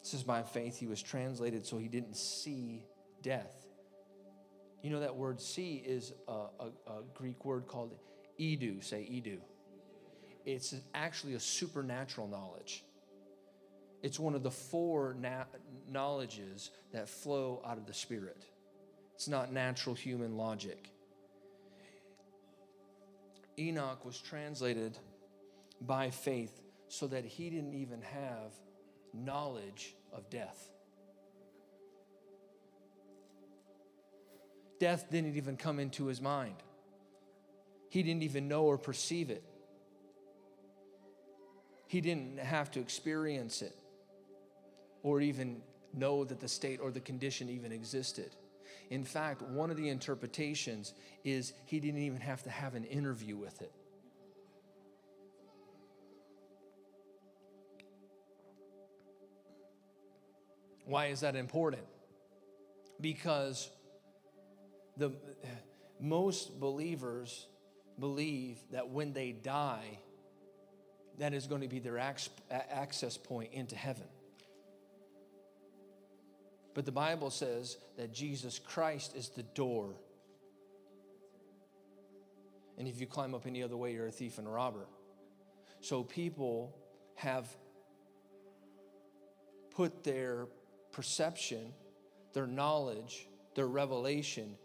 [0.02, 2.82] This is by faith he was translated so he didn't see
[3.22, 3.67] death.
[4.82, 7.94] You know that word see is a, a, a Greek word called
[8.40, 8.82] edu.
[8.82, 9.38] Say edu.
[10.46, 12.84] It's actually a supernatural knowledge.
[14.02, 15.44] It's one of the four na-
[15.90, 18.44] knowledges that flow out of the Spirit.
[19.14, 20.90] It's not natural human logic.
[23.58, 24.96] Enoch was translated
[25.80, 28.52] by faith so that he didn't even have
[29.12, 30.70] knowledge of death.
[34.78, 36.56] Death didn't even come into his mind.
[37.90, 39.42] He didn't even know or perceive it.
[41.86, 43.74] He didn't have to experience it
[45.02, 45.62] or even
[45.94, 48.36] know that the state or the condition even existed.
[48.90, 50.94] In fact, one of the interpretations
[51.24, 53.72] is he didn't even have to have an interview with it.
[60.84, 61.84] Why is that important?
[63.00, 63.70] Because
[64.98, 65.12] the
[66.00, 67.46] most believers
[67.98, 69.98] believe that when they die,
[71.18, 71.98] that is going to be their
[72.50, 74.06] access point into heaven.
[76.74, 79.94] But the Bible says that Jesus Christ is the door.
[82.76, 84.86] And if you climb up any other way, you're a thief and a robber.
[85.80, 86.76] So people
[87.16, 87.48] have
[89.74, 90.46] put their
[90.92, 91.72] perception,
[92.32, 93.26] their knowledge,
[93.56, 94.56] their revelation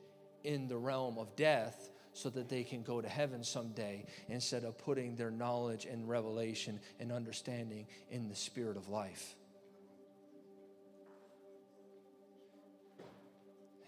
[0.43, 4.77] in the realm of death so that they can go to heaven someday instead of
[4.77, 9.35] putting their knowledge and revelation and understanding in the spirit of life.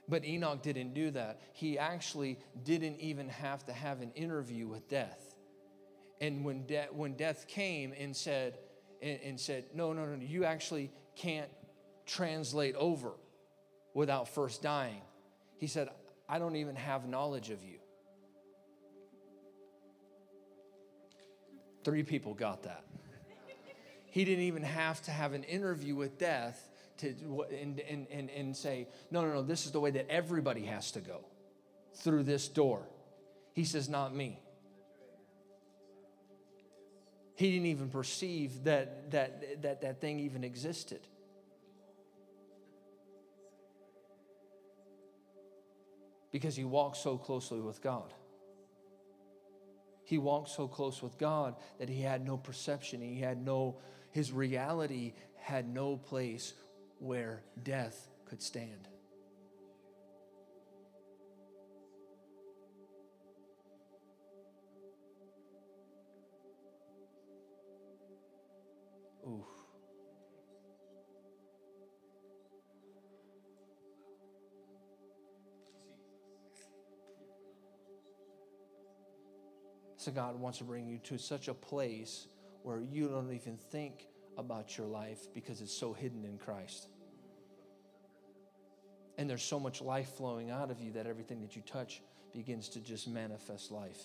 [0.07, 1.41] But Enoch didn't do that.
[1.53, 5.35] He actually didn't even have to have an interview with death.
[6.21, 8.57] And when, de- when death came and said,
[9.01, 11.49] and, and said, no, no, no, you actually can't
[12.05, 13.13] translate over
[13.93, 15.01] without first dying.
[15.57, 15.89] He said,
[16.27, 17.77] I don't even have knowledge of you.
[21.83, 22.83] Three people got that.
[24.09, 26.69] He didn't even have to have an interview with death
[26.99, 30.63] to and, and, and, and say, no, no, no, this is the way that everybody
[30.63, 31.25] has to go
[31.95, 32.87] through this door.
[33.53, 34.39] He says, not me.
[37.35, 41.01] He didn't even perceive that that, that, that thing even existed.
[46.35, 48.13] Because he walked so closely with God.
[50.03, 52.99] He walked so close with God that he had no perception.
[52.99, 53.77] He had no,
[54.11, 56.53] his reality had no place
[56.99, 58.89] where death could stand.
[80.05, 82.27] So God wants to bring you to such a place
[82.61, 84.05] where you don't even think
[84.37, 86.89] about your life because it's so hidden in Christ.
[89.17, 92.03] And there's so much life flowing out of you that everything that you touch
[92.35, 93.99] begins to just manifest life.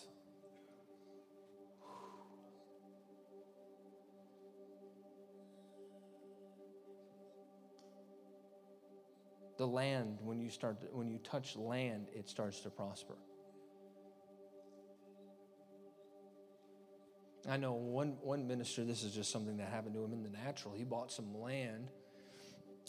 [9.59, 13.16] The land, when you start, when you touch land, it starts to prosper.
[17.51, 20.30] I know one, one minister, this is just something that happened to him in the
[20.30, 20.74] natural.
[20.74, 21.88] He bought some land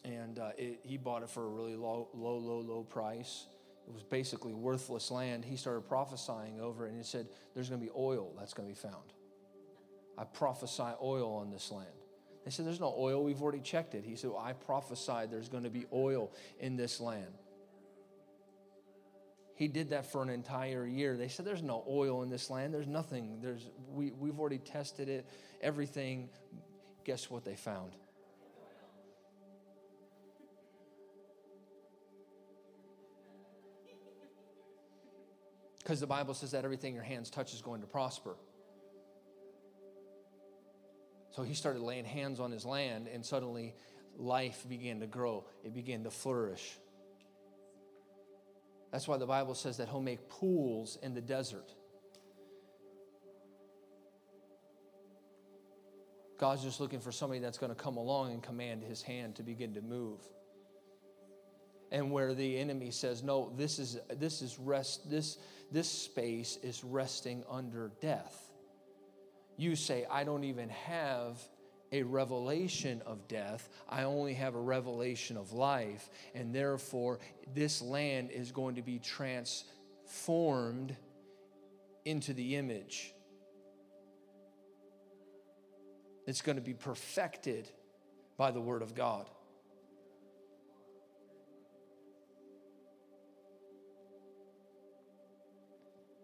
[0.03, 3.45] and uh, it, he bought it for a really low, low, low, low price.
[3.87, 5.45] It was basically worthless land.
[5.45, 8.67] He started prophesying over it and he said, There's going to be oil that's going
[8.67, 9.13] to be found.
[10.17, 11.87] I prophesy oil on this land.
[12.45, 13.23] They said, There's no oil.
[13.23, 14.03] We've already checked it.
[14.05, 17.33] He said, well, I prophesied there's going to be oil in this land.
[19.55, 21.17] He did that for an entire year.
[21.17, 22.73] They said, There's no oil in this land.
[22.73, 23.39] There's nothing.
[23.41, 25.25] There's, we, we've already tested it,
[25.61, 26.29] everything.
[27.03, 27.91] Guess what they found?
[35.79, 38.35] Because the Bible says that everything your hands touch is going to prosper.
[41.31, 43.75] So he started laying hands on his land, and suddenly
[44.17, 46.77] life began to grow, it began to flourish.
[48.91, 51.73] That's why the Bible says that he'll make pools in the desert.
[56.37, 59.43] God's just looking for somebody that's going to come along and command his hand to
[59.43, 60.19] begin to move.
[61.91, 65.37] And where the enemy says, no, this is this is rest, this
[65.71, 68.49] this space is resting under death.
[69.55, 71.37] You say, I don't even have
[71.91, 73.69] a revelation of death.
[73.89, 76.09] I only have a revelation of life.
[76.33, 77.19] And therefore,
[77.53, 80.95] this land is going to be transformed
[82.05, 83.13] into the image.
[86.27, 87.69] It's going to be perfected
[88.37, 89.29] by the Word of God.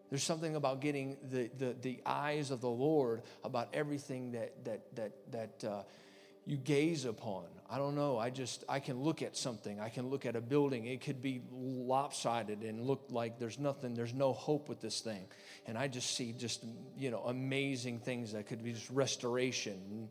[0.10, 4.95] There's something about getting the, the, the eyes of the Lord about everything that, that,
[4.95, 5.84] that, that uh,
[6.45, 7.43] you gaze upon.
[7.70, 8.18] I don't know.
[8.18, 9.82] I just, I can look at something.
[9.82, 10.86] I can look at a building.
[10.86, 15.26] It could be lopsided and look like there's nothing, there's no hope with this thing.
[15.66, 16.64] And I just see just,
[16.97, 20.08] you know, amazing things that could be just restoration.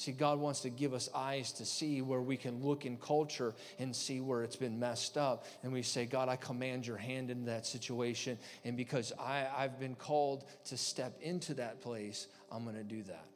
[0.00, 3.52] See, God wants to give us eyes to see where we can look in culture
[3.78, 5.44] and see where it's been messed up.
[5.62, 8.38] And we say, God, I command your hand into that situation.
[8.64, 13.02] And because I, I've been called to step into that place, I'm going to do
[13.02, 13.26] that.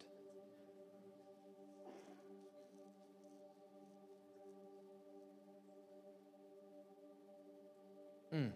[8.34, 8.52] Mm.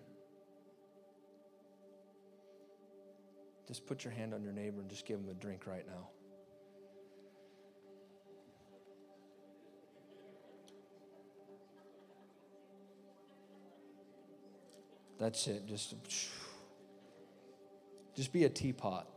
[3.67, 6.09] Just put your hand on your neighbor and just give him a drink right now.
[15.19, 15.66] That's it.
[15.66, 15.95] Just,
[18.14, 19.09] just be a teapot.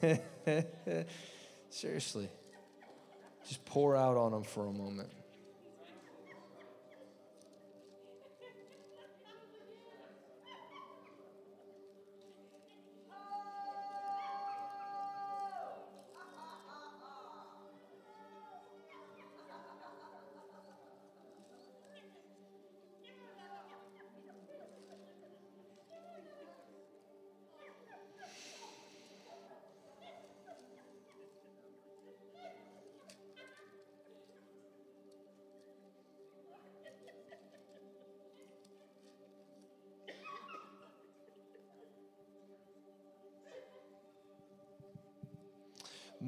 [1.70, 2.28] Seriously.
[3.46, 5.10] Just pour out on them for a moment.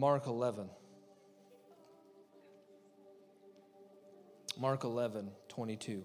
[0.01, 0.71] Mark 11.
[4.59, 6.03] Mark 11, 22.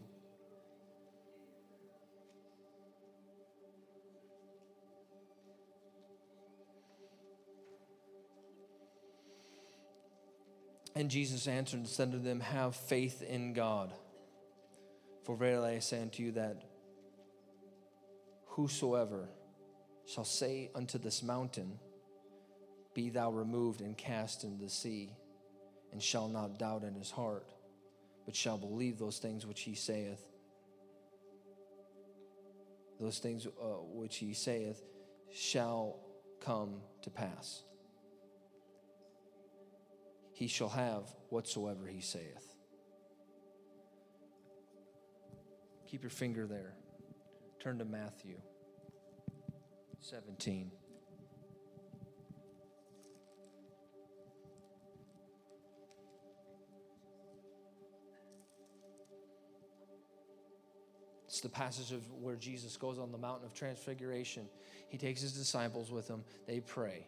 [10.93, 13.93] And Jesus answered and said to them, Have faith in God.
[15.23, 16.63] For verily I say unto you that
[18.47, 19.29] whosoever
[20.05, 21.79] shall say unto this mountain,
[22.95, 25.11] Be thou removed and cast into the sea,
[25.91, 27.47] and shall not doubt in his heart,
[28.25, 30.25] but shall believe those things which he saith,
[32.99, 34.81] those things uh, which he saith
[35.31, 35.99] shall
[36.39, 37.61] come to pass
[40.35, 42.55] he shall have whatsoever he saith.
[45.87, 46.73] Keep your finger there.
[47.61, 48.35] Turn to Matthew
[50.01, 50.71] 17.
[61.45, 64.47] The passage of where Jesus goes on the mountain of transfiguration.
[64.89, 66.23] He takes his disciples with him.
[66.47, 67.05] They pray.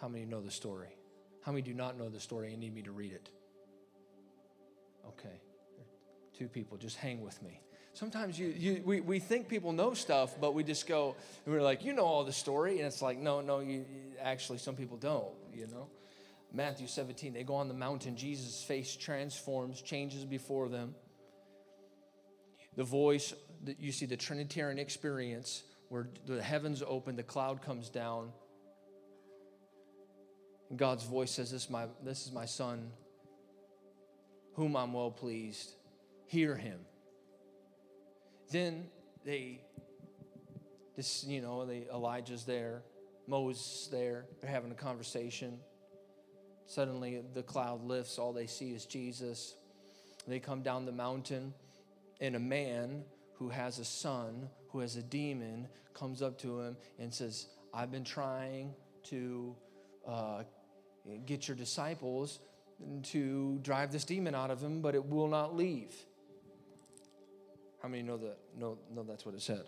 [0.00, 0.96] How many know the story?
[1.42, 3.30] How many do not know the story and need me to read it?
[5.08, 5.40] Okay.
[6.38, 7.60] Two people, just hang with me.
[7.94, 11.60] Sometimes you, you we, we think people know stuff, but we just go, and we're
[11.60, 12.78] like, you know all the story.
[12.78, 13.84] And it's like, no, no, you
[14.22, 15.88] actually, some people don't, you know?
[16.52, 18.16] Matthew 17, they go on the mountain.
[18.16, 20.94] Jesus' face transforms, changes before them.
[22.76, 23.34] The voice,
[23.78, 28.30] you see the Trinitarian experience where the heavens open, the cloud comes down,
[30.70, 32.90] and God's voice says, this is, my, this is my son,
[34.54, 35.72] whom I'm well pleased.
[36.26, 36.80] Hear him.
[38.50, 38.86] Then
[39.24, 39.62] they,
[40.94, 42.82] this, you know, they, Elijah's there,
[43.26, 45.58] Moses there, they're having a conversation.
[46.66, 49.54] Suddenly the cloud lifts, all they see is Jesus.
[50.26, 51.54] They come down the mountain,
[52.20, 53.04] and a man
[53.38, 57.90] who has a son, who has a demon, comes up to him and says, I've
[57.90, 58.74] been trying
[59.04, 59.54] to
[60.06, 60.42] uh,
[61.26, 62.40] get your disciples
[63.02, 65.94] to drive this demon out of him, but it will not leave.
[67.82, 68.38] How many know that?
[68.56, 69.64] No, no, that's what it said.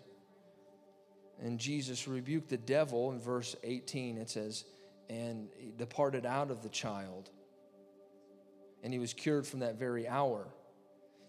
[1.41, 4.17] And Jesus rebuked the devil in verse 18.
[4.17, 4.65] It says,
[5.09, 7.29] and he departed out of the child,
[8.83, 10.47] and he was cured from that very hour.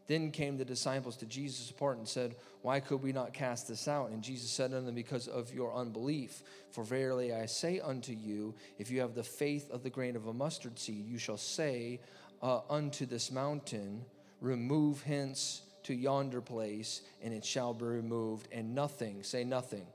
[0.07, 3.87] Then came the disciples to Jesus apart and said, Why could we not cast this
[3.87, 4.11] out?
[4.11, 6.43] And Jesus said unto them, Because of your unbelief.
[6.71, 10.27] For verily I say unto you, if you have the faith of the grain of
[10.27, 12.01] a mustard seed, you shall say
[12.43, 14.05] uh, unto this mountain,
[14.41, 19.87] Remove hence to yonder place, and it shall be removed, and nothing, say nothing,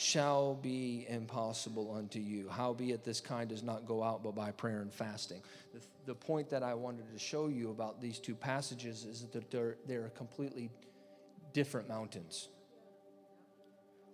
[0.00, 2.48] shall be impossible unto you.
[2.48, 5.42] Howbeit, this kind does not go out but by prayer and fasting.
[5.74, 9.50] The, the point that I wanted to show you about these two passages is that
[9.50, 10.70] they're, they're completely
[11.52, 12.48] different mountains.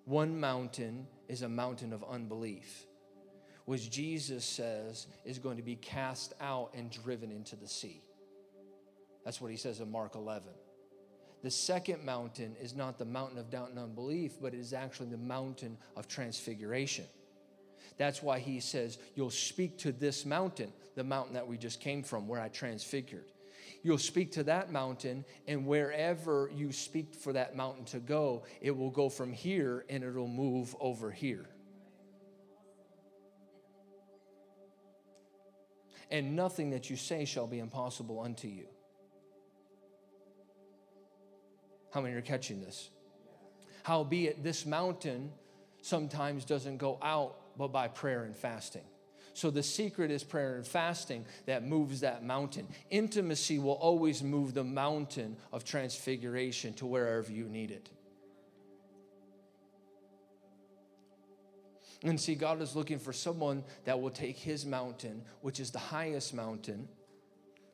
[0.07, 2.87] One mountain is a mountain of unbelief,
[3.65, 8.03] which Jesus says is going to be cast out and driven into the sea.
[9.25, 10.49] That's what he says in Mark 11.
[11.43, 15.11] The second mountain is not the mountain of doubt and unbelief, but it is actually
[15.11, 17.05] the mountain of transfiguration.
[17.99, 22.03] That's why he says, You'll speak to this mountain, the mountain that we just came
[22.03, 23.33] from, where I transfigured.
[23.83, 28.77] You'll speak to that mountain, and wherever you speak for that mountain to go, it
[28.77, 31.47] will go from here and it'll move over here.
[36.11, 38.67] And nothing that you say shall be impossible unto you.
[41.97, 42.91] How many are catching this?
[43.83, 45.33] Howbeit, this mountain
[45.81, 48.83] sometimes doesn't go out but by prayer and fasting.
[49.33, 52.69] So the secret is prayer and fasting that moves that mountain.
[52.91, 57.89] Intimacy will always move the mountain of transfiguration to wherever you need it.
[62.03, 65.79] And see, God is looking for someone that will take his mountain, which is the
[65.79, 66.89] highest mountain,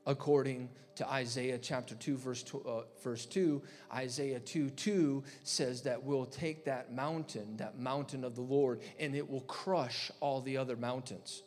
[0.07, 3.63] according to Isaiah chapter 2, verse 2, uh, verse 2.
[3.95, 9.15] Isaiah 2 2 says that we'll take that mountain, that mountain of the Lord, and
[9.15, 11.43] it will crush all the other mountains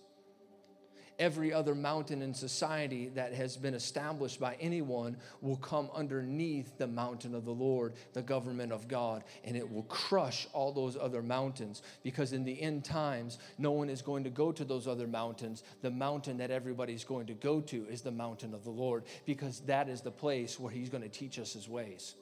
[1.20, 6.88] every other mountain in society that has been established by anyone will come underneath the
[6.88, 11.22] mountain of the Lord, the government of God, and it will crush all those other
[11.22, 11.82] mountains.
[12.04, 15.64] Because in the end times, no one is going to go to those other mountains.
[15.82, 19.62] The mountain that everybody's going to go to is the mountain of the Lord, because
[19.62, 22.16] that is the place where He's going to teach us His ways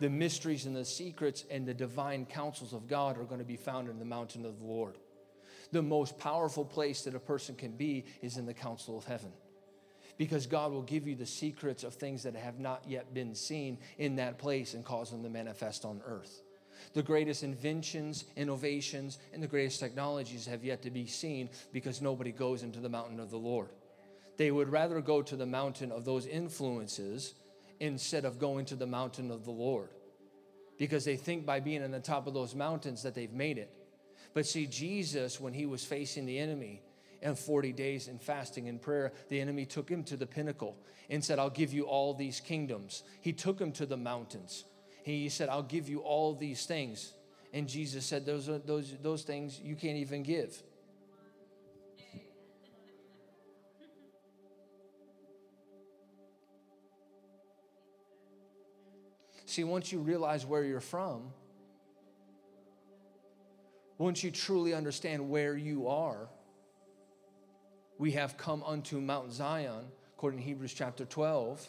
[0.00, 3.56] the mysteries and the secrets and the divine counsels of God are going to be
[3.56, 4.96] found in the mountain of the Lord.
[5.72, 9.32] The most powerful place that a person can be is in the council of heaven.
[10.18, 13.78] Because God will give you the secrets of things that have not yet been seen
[13.96, 16.42] in that place and cause them to manifest on earth.
[16.92, 22.32] The greatest inventions, innovations, and the greatest technologies have yet to be seen because nobody
[22.32, 23.70] goes into the mountain of the Lord.
[24.36, 27.34] They would rather go to the mountain of those influences
[27.78, 29.90] instead of going to the mountain of the Lord
[30.80, 33.70] because they think by being on the top of those mountains that they've made it.
[34.32, 36.82] But see, Jesus, when he was facing the enemy,
[37.22, 40.76] and 40 days in fasting and prayer, the enemy took him to the pinnacle
[41.08, 43.02] and said, I'll give you all these kingdoms.
[43.20, 44.64] He took him to the mountains.
[45.02, 47.12] He said, I'll give you all these things.
[47.52, 50.62] And Jesus said, Those, are, those, those things you can't even give.
[59.46, 61.32] See, once you realize where you're from,
[64.00, 66.26] once you truly understand where you are,
[67.98, 69.84] we have come unto Mount Zion,
[70.14, 71.68] according to Hebrews chapter 12.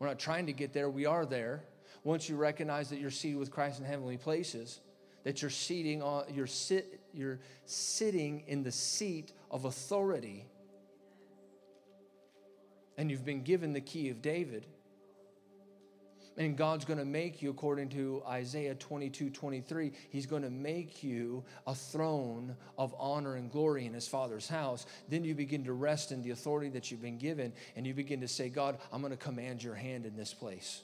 [0.00, 1.62] We're not trying to get there, we are there
[2.02, 4.80] once you recognize that you're seated with Christ in heavenly places,
[5.22, 10.46] that you're seating on you're sit you're sitting in the seat of authority
[12.96, 14.66] and you've been given the key of David.
[16.40, 21.04] And God's going to make you, according to Isaiah 22 23, He's going to make
[21.04, 24.86] you a throne of honor and glory in His Father's house.
[25.10, 28.22] Then you begin to rest in the authority that you've been given, and you begin
[28.22, 30.82] to say, God, I'm going to command your hand in this place.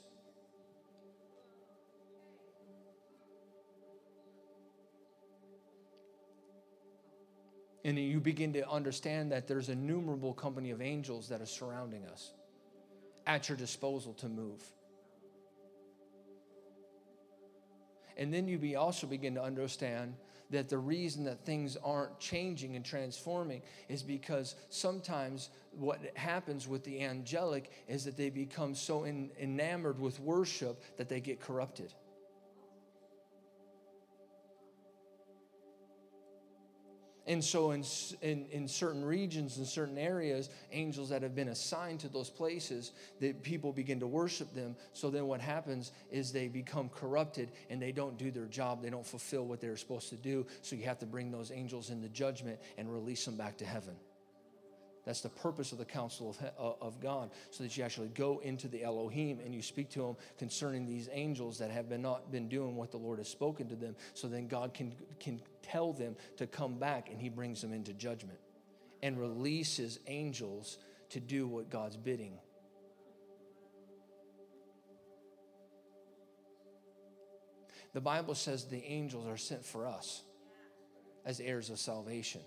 [7.83, 12.05] And you begin to understand that there's a numerable company of angels that are surrounding
[12.05, 12.33] us
[13.25, 14.61] at your disposal to move.
[18.17, 20.15] And then you be also begin to understand
[20.49, 26.83] that the reason that things aren't changing and transforming is because sometimes what happens with
[26.83, 31.93] the angelic is that they become so enamored with worship that they get corrupted.
[37.27, 37.83] And so, in,
[38.21, 42.93] in, in, certain regions, and certain areas, angels that have been assigned to those places,
[43.19, 44.77] that people begin to worship them.
[44.93, 48.81] So then, what happens is they become corrupted and they don't do their job.
[48.81, 50.45] They don't fulfill what they're supposed to do.
[50.61, 53.95] So, you have to bring those angels into judgment and release them back to heaven.
[55.07, 58.39] That's the purpose of the counsel of, uh, of God, so that you actually go
[58.43, 62.29] into the Elohim and you speak to them concerning these angels that have been not
[62.29, 63.95] been doing what the Lord has spoken to them.
[64.13, 65.39] So then God can, can
[65.71, 68.39] tell them to come back and He brings them into judgment
[69.01, 70.77] and releases angels
[71.09, 72.39] to do what God's bidding.
[77.93, 80.21] The Bible says the angels are sent for us
[81.25, 82.41] as heirs of salvation.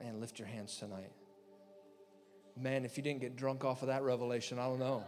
[0.00, 1.12] Man, lift your hands tonight.
[2.56, 5.04] Man, if you didn't get drunk off of that revelation, I don't know.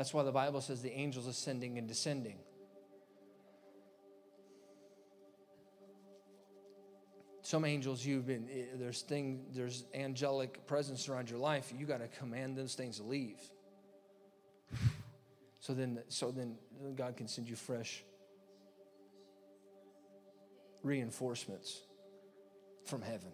[0.00, 2.38] That's why the Bible says the angels ascending and descending.
[7.42, 11.70] Some angels you've been eh, there's thing there's angelic presence around your life.
[11.76, 13.42] You got to command those things to leave.
[15.58, 16.56] So then, so then
[16.96, 18.02] God can send you fresh
[20.82, 21.78] reinforcements
[22.86, 23.32] from heaven.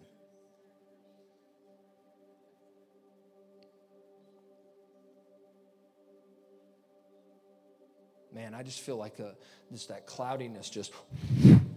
[8.37, 9.33] Man, I just feel like a,
[9.71, 10.93] just that cloudiness just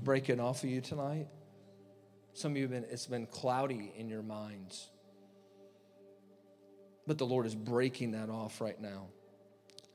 [0.05, 1.27] breaking off of you tonight.
[2.35, 4.91] Some of you have been, it's been cloudy in your minds.
[7.07, 9.07] But the Lord is breaking that off right now.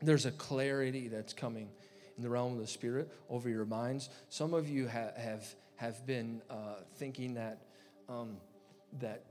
[0.01, 1.69] There's a clarity that's coming
[2.17, 4.09] in the realm of the spirit over your minds.
[4.29, 5.45] Some of you ha- have
[5.75, 7.61] have been uh, thinking that
[8.09, 8.37] um,
[9.01, 9.23] that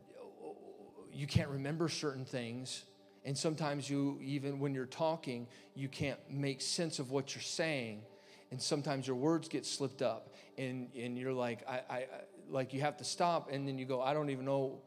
[1.13, 2.85] you can't remember certain things,
[3.25, 8.03] and sometimes you even when you're talking, you can't make sense of what you're saying,
[8.51, 12.07] and sometimes your words get slipped up, and and you're like I, I
[12.49, 14.81] like you have to stop, and then you go I don't even know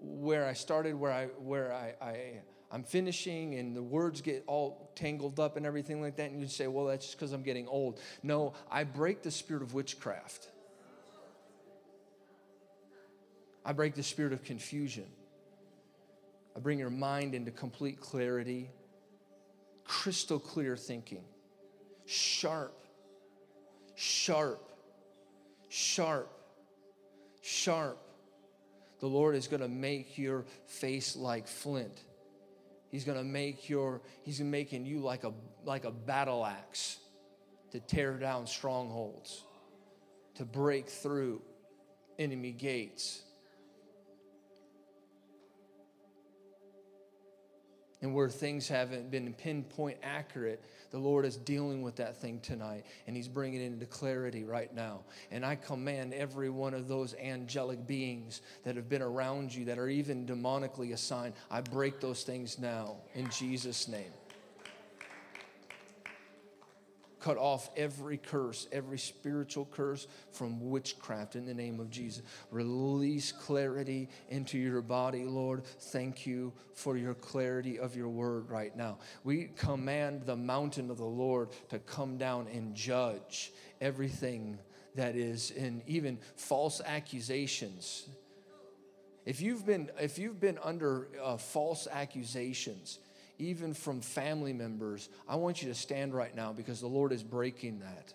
[0.00, 2.42] where I started, where I where I, I
[2.74, 6.32] I'm finishing and the words get all tangled up and everything like that.
[6.32, 8.00] And you say, well, that's just because I'm getting old.
[8.24, 10.48] No, I break the spirit of witchcraft.
[13.64, 15.06] I break the spirit of confusion.
[16.56, 18.70] I bring your mind into complete clarity,
[19.84, 21.24] crystal clear thinking,
[22.06, 22.78] sharp,
[23.96, 24.70] sharp,
[25.68, 26.30] sharp,
[27.42, 27.98] sharp
[29.00, 32.04] The Lord is going to make your face like flint.
[32.90, 35.32] He's going to make your he's making you like a
[35.64, 36.98] like a battle axe
[37.72, 39.42] to tear down strongholds,
[40.36, 41.42] to break through
[42.20, 43.23] enemy gates.
[48.04, 52.84] And where things haven't been pinpoint accurate, the Lord is dealing with that thing tonight,
[53.06, 55.00] and He's bringing it into clarity right now.
[55.30, 59.78] And I command every one of those angelic beings that have been around you, that
[59.78, 64.12] are even demonically assigned, I break those things now in Jesus' name
[67.24, 72.22] cut off every curse, every spiritual curse from witchcraft in the name of Jesus.
[72.50, 75.64] Release clarity into your body, Lord.
[75.64, 78.98] Thank you for your clarity of your word right now.
[79.22, 84.58] We command the mountain of the Lord to come down and judge everything
[84.94, 88.06] that is in even false accusations.
[89.24, 92.98] If you've been if you've been under uh, false accusations,
[93.38, 97.22] even from family members, I want you to stand right now because the Lord is
[97.22, 98.12] breaking that.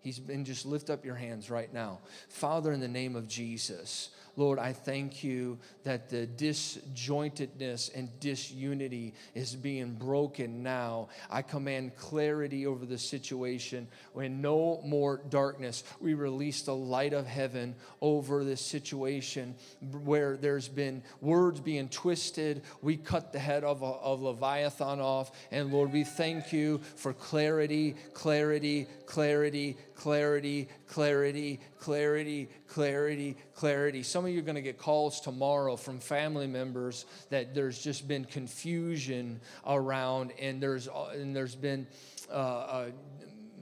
[0.00, 2.00] He's been just lift up your hands right now.
[2.28, 9.14] Father, in the name of Jesus, Lord, I thank you that the disjointedness and disunity
[9.34, 11.08] is being broken now.
[11.30, 15.84] I command clarity over the situation when no more darkness.
[16.00, 19.54] We release the light of heaven over this situation
[20.02, 22.62] where there's been words being twisted.
[22.80, 25.30] We cut the head of, of Leviathan off.
[25.50, 34.02] And Lord, we thank you for clarity, clarity, clarity, clarity, clarity, clarity, clarity, clarity.
[34.02, 38.06] Some of you are going to get calls tomorrow from family members that there's just
[38.06, 41.86] been confusion around, and there's and there's been
[42.30, 42.90] uh, uh,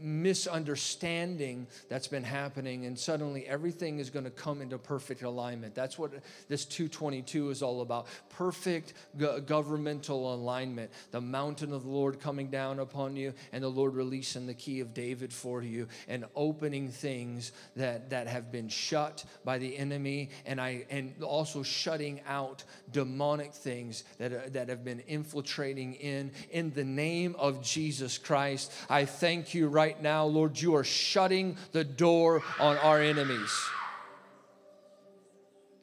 [0.01, 5.75] misunderstanding that's been happening and suddenly everything is going to come into perfect alignment.
[5.75, 6.13] That's what
[6.49, 8.07] this 222 is all about.
[8.31, 10.91] Perfect go- governmental alignment.
[11.11, 14.81] The mountain of the lord coming down upon you and the lord releasing the key
[14.81, 20.31] of david for you and opening things that that have been shut by the enemy
[20.47, 26.31] and i and also shutting out demonic things that, are, that have been infiltrating in
[26.51, 28.73] in the name of jesus christ.
[28.89, 33.51] I thank you right right now, Lord, you are shutting the door on our enemies.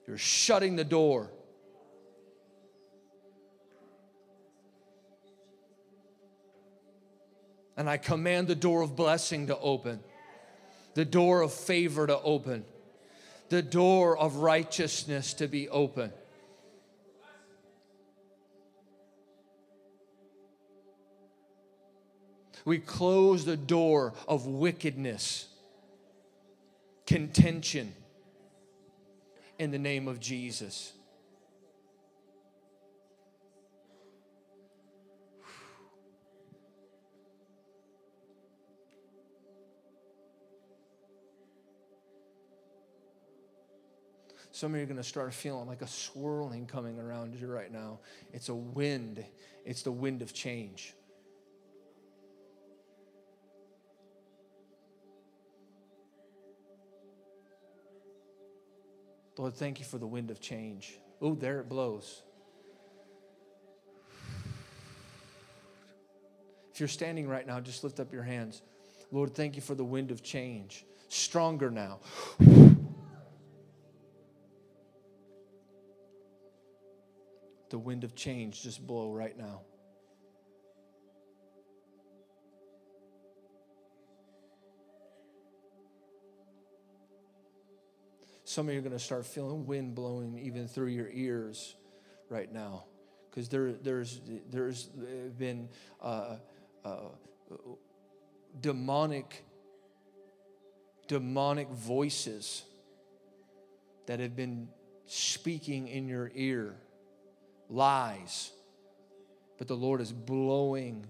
[0.07, 1.29] You're shutting the door.
[7.75, 9.99] And I command the door of blessing to open,
[10.93, 12.63] the door of favor to open,
[13.49, 16.13] the door of righteousness to be open.
[22.67, 25.47] We close the door of wickedness,
[27.05, 27.93] contention
[29.57, 30.91] in the name of Jesus.
[44.51, 47.71] Some of you are going to start feeling like a swirling coming around you right
[47.71, 47.99] now.
[48.33, 49.23] It's a wind,
[49.63, 50.93] it's the wind of change.
[59.37, 60.99] Lord, thank you for the wind of change.
[61.21, 62.23] Oh, there it blows.
[66.73, 68.61] If you're standing right now, just lift up your hands.
[69.11, 70.85] Lord, thank you for the wind of change.
[71.07, 71.99] Stronger now.
[77.69, 79.61] The wind of change just blow right now.
[88.47, 91.75] Some of you are going to start feeling wind blowing even through your ears
[92.29, 92.85] right now
[93.29, 94.85] because there, there's, there's
[95.37, 95.67] been
[96.01, 96.37] uh,
[96.85, 97.09] uh,
[98.61, 99.43] demonic,
[101.09, 102.63] demonic voices
[104.05, 104.69] that have been
[105.07, 106.77] speaking in your ear,
[107.69, 108.53] lies.
[109.57, 111.05] But the Lord is blowing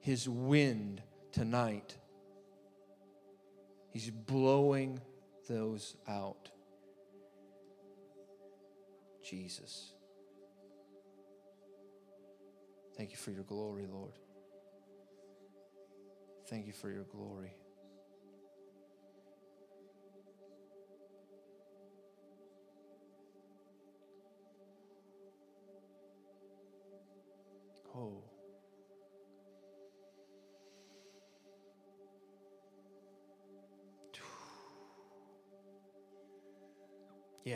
[0.00, 1.94] his wind tonight.
[3.92, 5.00] He's blowing
[5.48, 6.50] those out.
[9.30, 9.92] Jesus.
[12.96, 14.18] Thank you for your glory, Lord.
[16.48, 17.52] Thank you for your glory.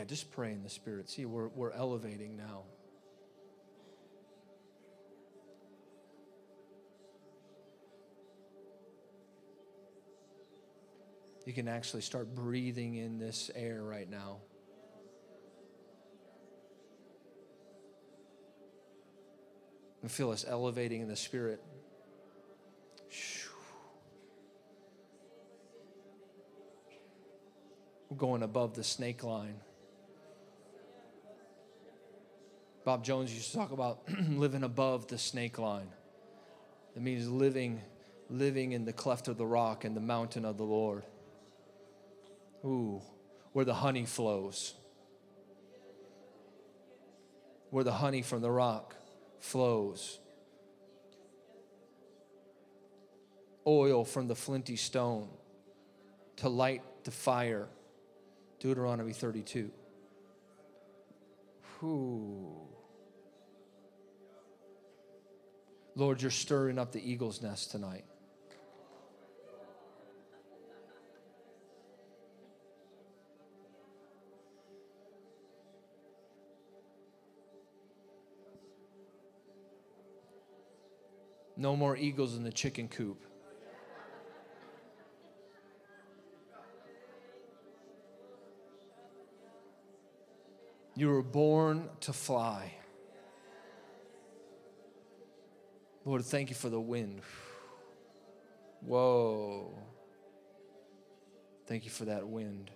[0.07, 1.09] Just pray in the Spirit.
[1.09, 2.63] See, we're, we're elevating now.
[11.45, 14.39] You can actually start breathing in this air right now.
[20.01, 21.61] And feel us elevating in the Spirit.
[28.09, 29.55] We're going above the snake line.
[32.85, 35.87] Bob Jones used to talk about living above the snake line.
[36.95, 37.81] It means living,
[38.29, 41.03] living in the cleft of the rock and the mountain of the Lord.
[42.63, 43.01] Ooh,
[43.53, 44.75] where the honey flows.
[47.71, 48.95] Where the honey from the rock
[49.39, 50.19] flows.
[53.65, 55.27] Oil from the flinty stone
[56.37, 57.67] to light the fire.
[58.59, 59.71] Deuteronomy 32.
[61.79, 62.74] Whew.
[65.95, 68.03] Lord, you're stirring up the eagle's nest tonight.
[81.57, 83.25] No more eagles in the chicken coop.
[90.97, 92.73] You were born to fly.
[96.05, 97.21] Lord, thank you for the wind.
[98.81, 99.73] Whoa.
[101.65, 102.69] Thank you for that wind.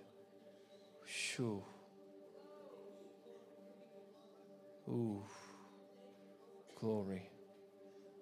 [1.06, 1.62] Shoo.
[4.88, 5.22] Ooh.
[6.80, 7.30] Glory.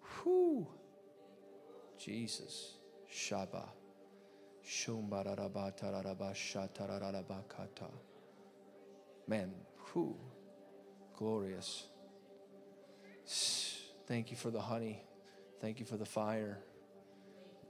[0.03, 0.67] Whew.
[1.99, 2.75] Jesus.
[3.11, 3.67] Shaba.
[9.27, 9.55] Man,
[9.93, 10.17] whew.
[11.17, 11.87] Glorious.
[14.09, 15.03] Thank you for the honey.
[15.61, 16.59] Thank you for the fire.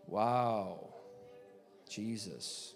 [0.06, 0.94] Wow.
[1.90, 2.74] Jesus.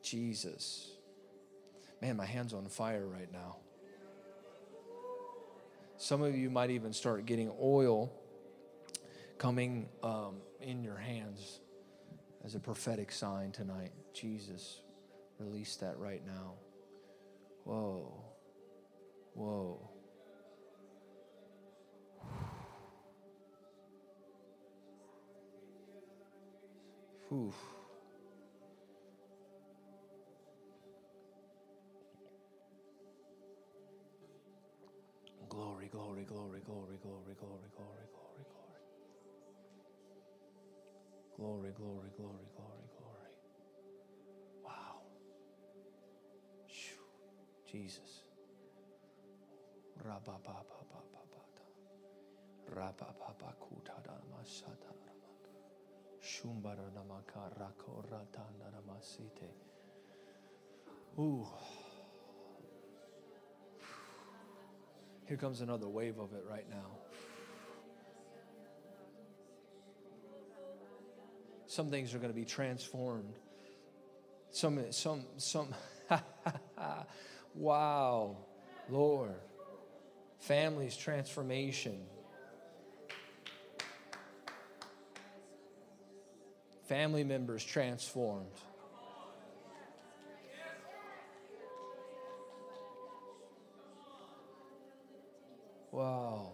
[0.00, 0.92] Jesus.
[2.00, 3.56] Man, my hand's on fire right now.
[5.96, 8.12] Some of you might even start getting oil
[9.36, 11.58] coming um, in your hands
[12.44, 13.90] as a prophetic sign tonight.
[14.14, 14.82] Jesus,
[15.40, 16.52] release that right now.
[17.64, 18.22] Whoa.
[19.34, 19.95] Whoa.
[27.30, 27.54] Whew.
[35.48, 37.34] Glory, glory, glory, glory, glory, glory,
[37.74, 38.06] glory, glory,
[38.52, 38.80] glory.
[41.36, 43.34] Glory, glory, glory, glory, glory.
[44.64, 45.02] Wow.
[47.66, 48.24] Jesus.
[50.04, 51.64] Rababababababata.
[52.70, 54.92] Rabababakutadamasata.
[57.60, 58.02] Rako.
[61.18, 61.46] Ooh.
[65.26, 66.98] Here comes another wave of it right now.
[71.66, 73.34] Some things are going to be transformed.
[74.50, 75.74] Some, some, some.
[77.54, 78.36] wow,
[78.88, 79.34] Lord.
[80.38, 81.98] Families transformation.
[86.86, 88.46] Family members transformed.
[95.90, 96.52] Wow.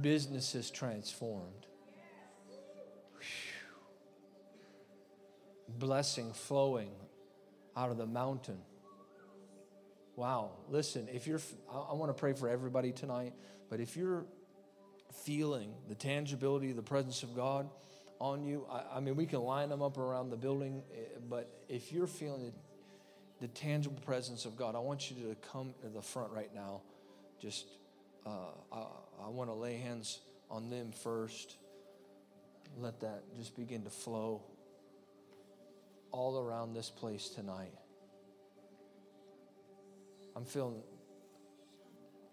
[0.00, 1.66] Businesses transformed.
[5.68, 6.90] Blessing flowing
[7.76, 8.58] out of the mountain.
[10.16, 10.52] Wow.
[10.68, 11.40] Listen, if you're,
[11.72, 13.34] I, want to pray for everybody tonight,
[13.70, 14.24] but if you're
[15.12, 17.68] feeling the tangibility of the presence of God
[18.20, 21.48] on you, I, I mean, we can line them up around the building, eh, but
[21.68, 22.52] if you're feeling
[23.40, 24.74] the tangible presence of God.
[24.74, 26.82] I want you to come to the front right now.
[27.40, 27.66] Just,
[28.26, 28.30] uh,
[28.72, 28.84] I,
[29.24, 31.56] I want to lay hands on them first.
[32.78, 34.42] Let that just begin to flow
[36.10, 37.72] all around this place tonight.
[40.34, 40.82] I'm feeling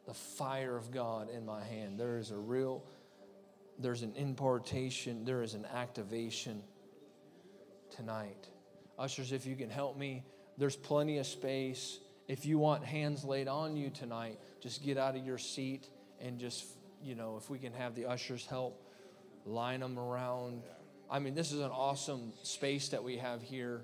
[0.06, 1.99] the fire of God in my hand.
[1.99, 2.84] There is a real,
[3.80, 6.64] there's an impartation, there is an activation
[7.95, 8.49] tonight.
[8.97, 10.24] Ushers, if you can help me
[10.58, 11.99] there's plenty of space.
[12.28, 15.89] If you want hands laid on you tonight, just get out of your seat
[16.22, 16.66] and just,
[17.03, 18.82] you know, if we can have the ushers help
[19.45, 20.64] line them around.
[21.10, 23.84] I mean, this is an awesome space that we have here.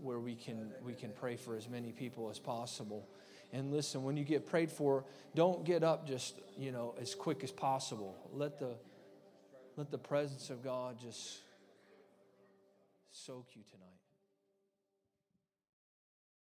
[0.00, 3.08] where we can we can pray for as many people as possible.
[3.52, 7.44] And listen, when you get prayed for, don't get up just, you know, as quick
[7.44, 8.16] as possible.
[8.32, 8.76] Let the
[9.76, 11.38] let the presence of God just
[13.10, 13.91] soak you tonight.